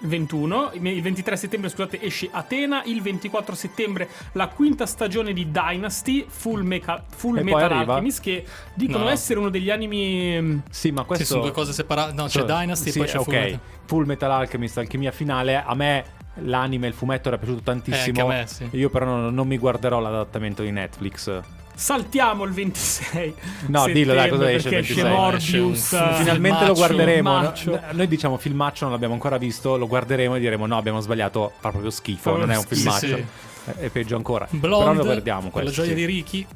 [0.00, 5.52] Il 21, il 23 settembre scusate esce Atena, il 24 settembre la quinta stagione di
[5.52, 9.10] Dynasty, Full, Mecha- Full Metal arriva- Alchemist che dicono No.
[9.10, 11.24] essere uno degli animi Sì, ma questo.
[11.24, 12.14] Sì, sono due cose separate.
[12.14, 13.24] No, c'è So- Dynasty sì, e poi c'è ok.
[13.26, 13.60] Fullmetal.
[13.86, 15.62] Full Metal Alchemist, Alchimia Finale.
[15.64, 16.04] A me
[16.36, 18.16] l'anime il fumetto era piaciuto tantissimo.
[18.18, 18.68] Eh, anche a me, sì.
[18.78, 21.40] Io però non, non mi guarderò l'adattamento di Netflix.
[21.74, 23.34] Saltiamo il 26.
[23.66, 25.60] No, dillo, dai, cosa esce il perché esce 26?
[25.60, 25.90] Morbius.
[25.92, 27.40] Un- Finalmente lo guarderemo.
[27.40, 27.52] No-
[27.92, 29.76] Noi diciamo filmaccio, non l'abbiamo ancora visto.
[29.76, 31.52] Lo guarderemo e diremo: no, abbiamo sbagliato.
[31.58, 32.22] Fa proprio schifo.
[32.30, 33.06] Proprio non è un filmaccio.
[33.06, 33.24] sì.
[33.64, 34.46] È- È peggio ancora.
[34.50, 35.70] Blonde, Però lo guardiamo questo.
[35.70, 35.94] la gioia sì.
[35.94, 36.46] di Ricky.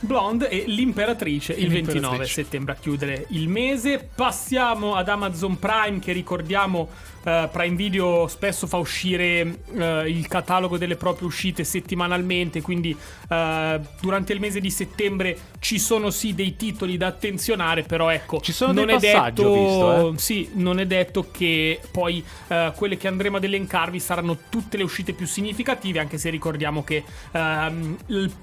[0.00, 2.00] Blonde e l'Imperatrice il L'Imperatrice.
[2.00, 4.08] 29 settembre a chiudere il mese.
[4.14, 6.88] Passiamo ad Amazon Prime che ricordiamo
[7.22, 12.96] eh, Prime Video spesso fa uscire eh, il catalogo delle proprie uscite settimanalmente, quindi
[13.28, 18.40] eh, durante il mese di settembre ci sono sì dei titoli da attenzionare, però ecco,
[18.40, 20.18] Ci sono non è passaggi, detto visto, eh.
[20.18, 24.82] sì, non è detto che poi eh, quelle che andremo ad elencarvi saranno tutte le
[24.82, 27.96] uscite più significative, anche se ricordiamo che ehm,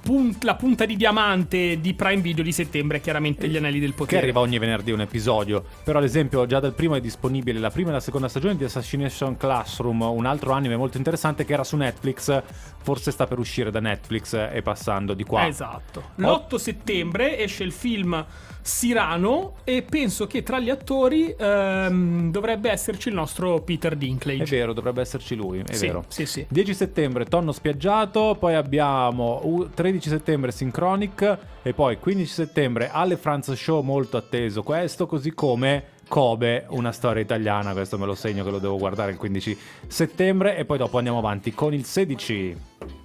[0.04, 3.96] punt- la punta di diamante di Prime Video di settembre chiaramente gli anelli del Che
[3.96, 4.22] potere.
[4.22, 5.64] arriva ogni venerdì un episodio.
[5.84, 8.64] Però, ad esempio, già dal primo è disponibile la prima e la seconda stagione di
[8.64, 12.42] Assassination Classroom, un altro anime molto interessante che era su Netflix,
[12.82, 15.48] forse sta per uscire da Netflix e passando di qua.
[15.48, 16.10] Esatto.
[16.16, 18.26] L'8 settembre esce il film
[18.68, 24.44] Sirano e penso che tra gli attori ehm, dovrebbe esserci il nostro Peter Dinklage.
[24.44, 26.04] È vero, dovrebbe esserci lui, è Sì, vero.
[26.10, 26.46] sì, sì.
[26.50, 33.16] 10 settembre Tonno spiaggiato, poi abbiamo u- 13 settembre Synchronic e poi 15 settembre Ale
[33.16, 38.44] Franz Show molto atteso questo, così come Kobe, una storia italiana, questo me lo segno
[38.44, 39.58] che lo devo guardare il 15
[39.88, 42.56] settembre e poi dopo andiamo avanti con il 16.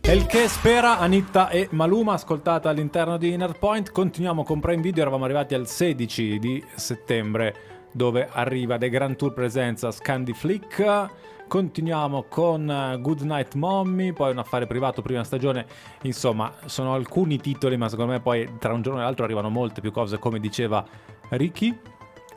[0.05, 3.93] El che spera Anitta e Maluma ascoltata all'interno di Inner Point.
[3.93, 7.55] Continuiamo con Prime Video, eravamo arrivati al 16 di settembre
[7.93, 11.09] dove arriva The Grand Tour presenza Scandi Flick.
[11.47, 15.67] Continuiamo con eh, Good Night Mommy, poi un affare privato, prima stagione.
[16.03, 19.81] Insomma, sono alcuni titoli, ma secondo me poi tra un giorno e l'altro arrivano molte
[19.81, 20.85] più cose, come diceva
[21.29, 21.79] Ricky.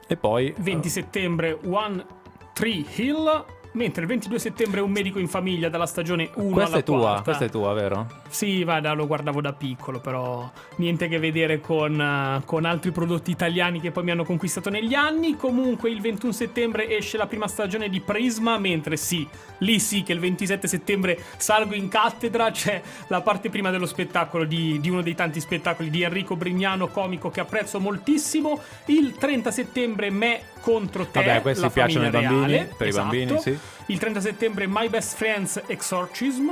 [0.07, 0.53] E poi...
[0.55, 2.05] 20 settembre One
[2.53, 3.45] Tree Hill,
[3.75, 6.99] mentre il 22 settembre Un medico in famiglia dalla stagione 1 questa alla è tua,
[6.99, 7.21] quarta.
[7.23, 8.07] questa è tua, vero?
[8.35, 12.91] Sì, vada, lo guardavo da piccolo, però niente a che vedere con, eh, con altri
[12.91, 15.37] prodotti italiani che poi mi hanno conquistato negli anni.
[15.37, 19.25] Comunque il 21 settembre esce la prima stagione di Prisma, mentre sì,
[19.59, 24.43] lì sì che il 27 settembre salgo in cattedra, c'è la parte prima dello spettacolo
[24.43, 28.59] di, di uno dei tanti spettacoli di Enrico Brignano, comico che apprezzo moltissimo.
[28.87, 31.23] Il 30 settembre Me contro te.
[31.23, 33.07] Vabbè, questi la piacciono ai famiglia bambini, reale, per i esatto.
[33.07, 33.57] bambini, sì.
[33.85, 36.49] Il 30 settembre My Best Friends Exorcism,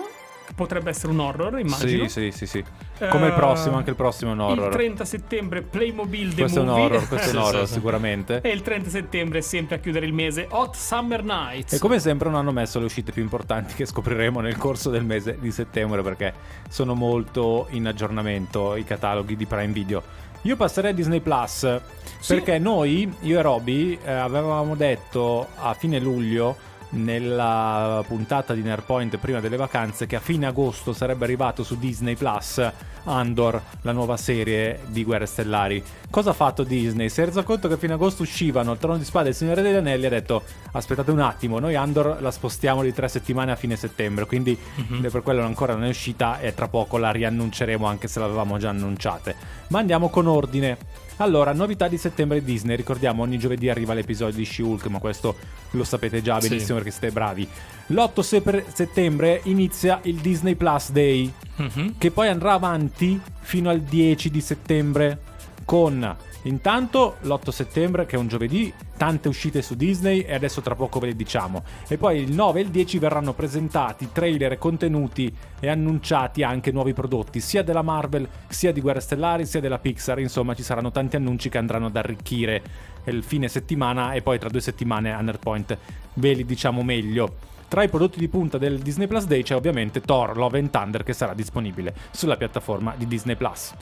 [0.55, 2.07] potrebbe essere un horror, immagino.
[2.07, 2.63] Sì, sì, sì, sì.
[3.09, 4.67] Come il Eh, prossimo, anche il prossimo è un horror.
[4.67, 6.83] Il 30 settembre Playmobil The questo è un Movie.
[6.83, 8.39] horror, questo è un horror sicuramente.
[8.41, 11.73] e il 30 settembre, sempre a chiudere il mese, Hot Summer Nights.
[11.73, 15.03] E come sempre non hanno messo le uscite più importanti che scopriremo nel corso del
[15.03, 16.33] mese di settembre perché
[16.69, 20.01] sono molto in aggiornamento i cataloghi di Prime Video.
[20.45, 21.79] Io passerei a Disney Plus
[22.19, 22.33] Sì.
[22.35, 26.55] perché noi, io e Roby, eh, avevamo detto a fine luglio
[26.93, 32.15] nella puntata di Nerpoint prima delle vacanze che a fine agosto sarebbe arrivato su Disney
[32.15, 32.71] Plus
[33.05, 35.83] Andor, la nuova serie di Guerre Stellari.
[36.09, 37.09] Cosa ha fatto Disney?
[37.09, 39.35] Si è reso conto che a fine agosto uscivano il Trono di Spada e il
[39.35, 43.07] Signore degli Anelli e ha detto aspettate un attimo, noi Andor la spostiamo di tre
[43.07, 44.57] settimane a fine settembre, quindi
[45.01, 48.57] eh, per quello ancora non è uscita e tra poco la riannunceremo anche se l'avevamo
[48.57, 49.35] già annunciate.
[49.67, 50.77] Ma andiamo con ordine.
[51.17, 55.35] Allora, novità di settembre Disney, ricordiamo ogni giovedì arriva l'episodio di She-Hulk, ma questo
[55.71, 56.49] lo sapete già Sì.
[56.49, 57.47] benissimo perché siete bravi.
[57.87, 61.95] L'8 se- settembre inizia il Disney Plus Day, Mhm.
[61.97, 65.19] che poi andrà avanti fino al 10 di settembre
[65.65, 70.75] con intanto l'8 settembre che è un giovedì tante uscite su Disney e adesso tra
[70.75, 71.63] poco ve le diciamo.
[71.87, 76.93] E poi il 9 e il 10 verranno presentati trailer contenuti e annunciati anche nuovi
[76.93, 80.19] prodotti sia della Marvel sia di Guerre Stellari sia della Pixar.
[80.19, 82.61] Insomma ci saranno tanti annunci che andranno ad arricchire
[83.05, 85.77] il fine settimana e poi tra due settimane a Nerdpoint
[86.15, 87.51] ve li diciamo meglio.
[87.67, 91.01] Tra i prodotti di punta del Disney Plus Day c'è ovviamente Thor Love and Thunder
[91.03, 93.73] che sarà disponibile sulla piattaforma di Disney Plus.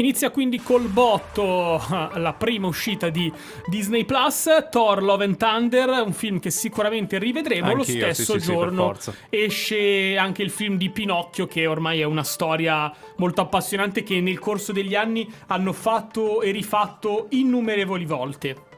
[0.00, 1.78] Inizia quindi col botto
[2.16, 3.30] la prima uscita di
[3.66, 7.66] Disney Plus, Thor Love and Thunder, un film che sicuramente rivedremo.
[7.66, 9.12] Lo Anch'io, sì, stesso sì, sì, giorno forza.
[9.28, 14.38] esce anche il film di Pinocchio, che ormai è una storia molto appassionante che nel
[14.38, 18.68] corso degli anni hanno fatto e rifatto innumerevoli volte.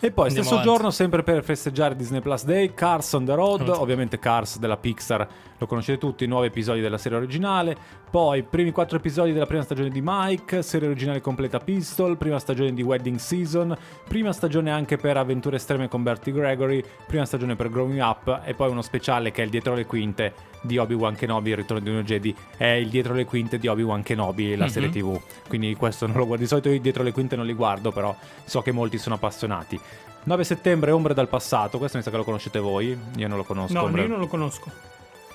[0.00, 0.68] E poi, Andiamo stesso avanti.
[0.68, 5.26] giorno, sempre per festeggiare Disney Plus Day, Cars on the Road, ovviamente Cars della Pixar,
[5.58, 7.76] lo conoscete tutti, nuovi episodi della serie originale,
[8.10, 12.72] poi primi quattro episodi della prima stagione di Mike, serie originale completa Pistol, prima stagione
[12.72, 17.70] di Wedding Season, prima stagione anche per Avventure Estreme con Bertie Gregory, prima stagione per
[17.70, 20.32] Growing Up e poi uno speciale che è il dietro le quinte
[20.62, 24.02] di Obi-Wan Kenobi, il ritorno di uno Jedi, è il dietro le quinte di Obi-Wan
[24.02, 24.70] Kenobi, la Mhm.
[24.70, 25.20] serie TV.
[25.48, 28.14] Quindi questo non lo guardo, di solito io dietro le quinte non li guardo, però
[28.44, 29.78] so che molti sono appassionati.
[30.24, 33.44] 9 settembre, Ombre dal passato, questo mi sa che lo conoscete voi, io non lo
[33.44, 33.72] conosco.
[33.72, 34.70] No, Ombre- io non lo conosco.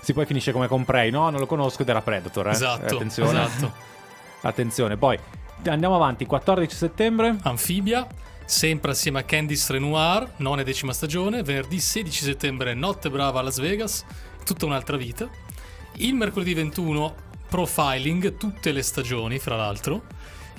[0.03, 2.51] Si poi finisce come con Prey, no, non lo conosco ed era Predator, eh.
[2.51, 3.45] Esatto, Attenzione.
[3.45, 3.73] esatto.
[4.45, 5.17] Attenzione, poi
[5.65, 7.37] andiamo avanti, 14 settembre.
[7.43, 8.05] Amphibia,
[8.43, 13.43] sempre assieme a Candice Renoir, nona e decima stagione, venerdì 16 settembre Notte Brava a
[13.43, 14.03] Las Vegas,
[14.43, 15.29] tutta un'altra vita.
[15.93, 17.15] Il mercoledì 21
[17.47, 20.01] Profiling, tutte le stagioni, fra l'altro.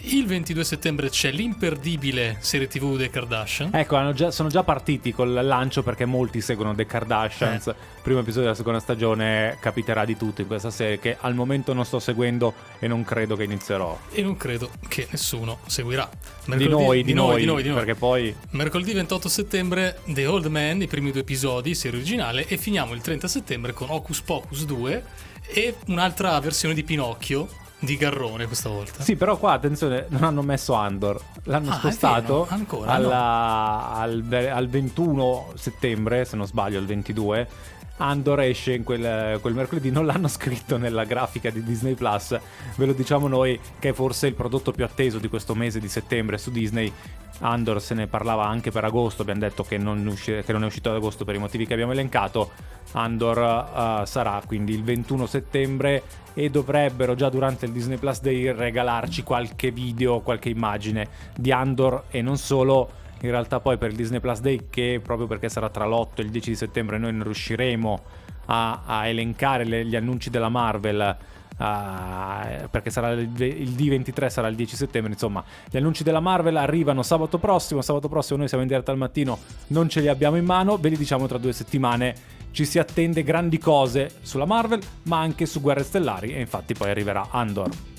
[0.06, 3.70] Il 22 settembre c'è l'imperdibile serie TV The Kardashian.
[3.72, 7.68] Ecco, hanno già- sono già partiti col lancio perché molti seguono The Kardashians.
[7.68, 7.74] Eh.
[8.02, 11.86] Primo episodio della seconda stagione capiterà di tutto in questa serie che al momento non
[11.86, 13.98] sto seguendo e non credo che inizierò.
[14.12, 16.06] E non credo che nessuno seguirà.
[16.44, 17.78] Di Mercoledì- noi, di, noi, di noi, di noi.
[17.78, 22.58] perché poi Mercoledì 28 settembre The Old Man, i primi due episodi, serie originale, e
[22.58, 25.02] finiamo il 30 settembre con Hocus Pocus 2
[25.46, 27.48] e un'altra versione di Pinocchio
[27.84, 29.02] di Garrone questa volta.
[29.02, 34.50] Sì, però qua attenzione, non hanno messo Andor, l'hanno Ah, spostato vero, ancora, alla- al,
[34.52, 37.48] al 21 settembre, se non sbaglio, il 22.
[37.96, 42.36] Andor esce in quel, quel mercoledì, non l'hanno scritto nella grafica di Disney Plus,
[42.76, 45.88] ve lo diciamo noi che è forse il prodotto più atteso di questo mese di
[45.88, 46.92] settembre su Disney.
[47.40, 50.66] Andor se ne parlava anche per agosto, abbiamo detto che non, usci- che non è
[50.66, 52.50] uscito ad agosto per i motivi che abbiamo elencato.
[52.92, 56.02] Andor eh, sarà quindi il 21 settembre
[56.34, 62.04] e dovrebbero già durante il Disney Plus Day regalarci qualche video, qualche immagine di Andor
[62.10, 63.02] e non solo.
[63.24, 66.22] In realtà poi per il Disney Plus Day, che proprio perché sarà tra l'8 e
[66.22, 68.02] il 10 di settembre, noi non riusciremo
[68.46, 71.16] a, a elencare le- gli annunci della Marvel.
[71.56, 76.56] ah, perché sarà il, il D23 sarà il 10 settembre insomma gli annunci della Marvel
[76.56, 80.34] arrivano sabato prossimo sabato prossimo noi siamo in diretta al mattino non ce li abbiamo
[80.34, 82.14] in mano ve li diciamo tra due settimane
[82.50, 86.90] ci si attende grandi cose sulla Marvel ma anche su Guerre Stellari e infatti poi
[86.90, 87.93] arriverà Andor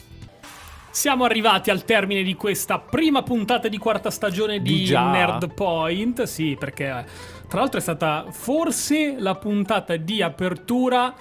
[0.95, 4.91] Siamo arrivati al termine di questa prima puntata di quarta stagione di, Di?
[4.93, 6.23] Nerd Point.
[6.23, 7.05] Sì, perché
[7.49, 11.13] tra l'altro è stata forse la puntata di apertura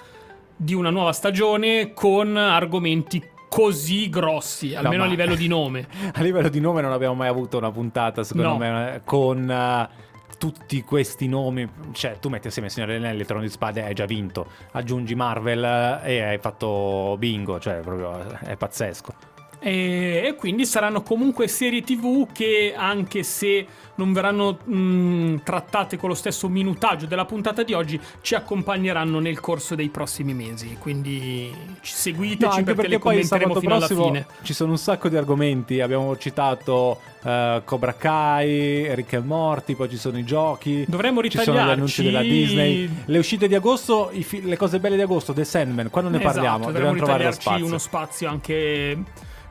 [0.55, 5.85] di una nuova stagione con argomenti così grossi, almeno ma- a livello di nome.
[6.15, 8.57] A livello di nome non abbiamo mai avuto una puntata, secondo No.
[8.57, 9.89] me, con eh,
[10.37, 11.67] tutti questi nomi.
[11.91, 14.47] Cioè, tu metti assieme Signore degli Anelli Trono di Spade e hai già vinto.
[14.71, 19.33] Aggiungi Marvel eh, e hai fatto bingo, cioè proprio eh, è pazzesco.
[19.59, 26.09] E, e quindi saranno comunque serie TV che anche se non verranno mh, trattate con
[26.09, 30.75] lo stesso minutaggio della puntata di oggi, ci accompagneranno nel corso dei prossimi mesi.
[30.79, 31.51] Quindi
[31.81, 34.27] ci- seguiteci anche perché, le poi commenteremo fino alla fine.
[34.43, 35.79] ci sono un sacco di argomenti.
[35.79, 40.83] Abbiamo citato eh, Cobra Kai, Rick e Morty, poi ci sono i giochi.
[40.87, 44.79] Dovremmo Ci sono gli annunci della ritagliarci- Disney, le uscite di agosto, fi- le cose
[44.79, 45.89] belle di agosto, The Sandman.
[45.89, 46.65] Quando ne Esatto, parliamo?
[46.65, 48.97] dovremmo Dobbiamo trovare ritagliarci uno spazio anche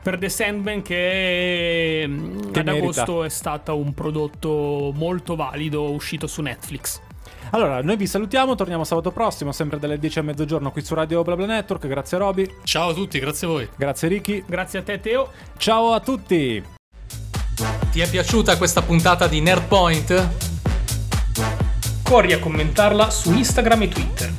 [0.05, 3.01] per The Sandman che, mh, Che ad merita.
[3.01, 6.99] agosto è stato un prodotto molto valido uscito su Netflix.
[7.49, 11.23] Allora, noi vi salutiamo, torniamo sabato prossimo, sempre dalle 10 a mezzogiorno qui su Radio
[11.23, 11.87] BlaBla Network.
[11.87, 13.67] Grazie Roby, Ciao a tutti, grazie a voi.
[13.75, 14.43] grazie Ricky.
[14.45, 15.31] Grazie a te Teo.
[15.57, 16.63] Ciao a tutti!
[17.91, 20.29] Ti è piaciuta questa puntata di Nerd Point?
[22.03, 24.31] Corri a commentarla su Instagram e Twitter.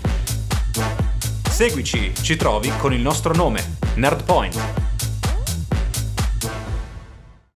[1.51, 4.86] Seguici, ci trovi con il nostro nome, Nerdpoint.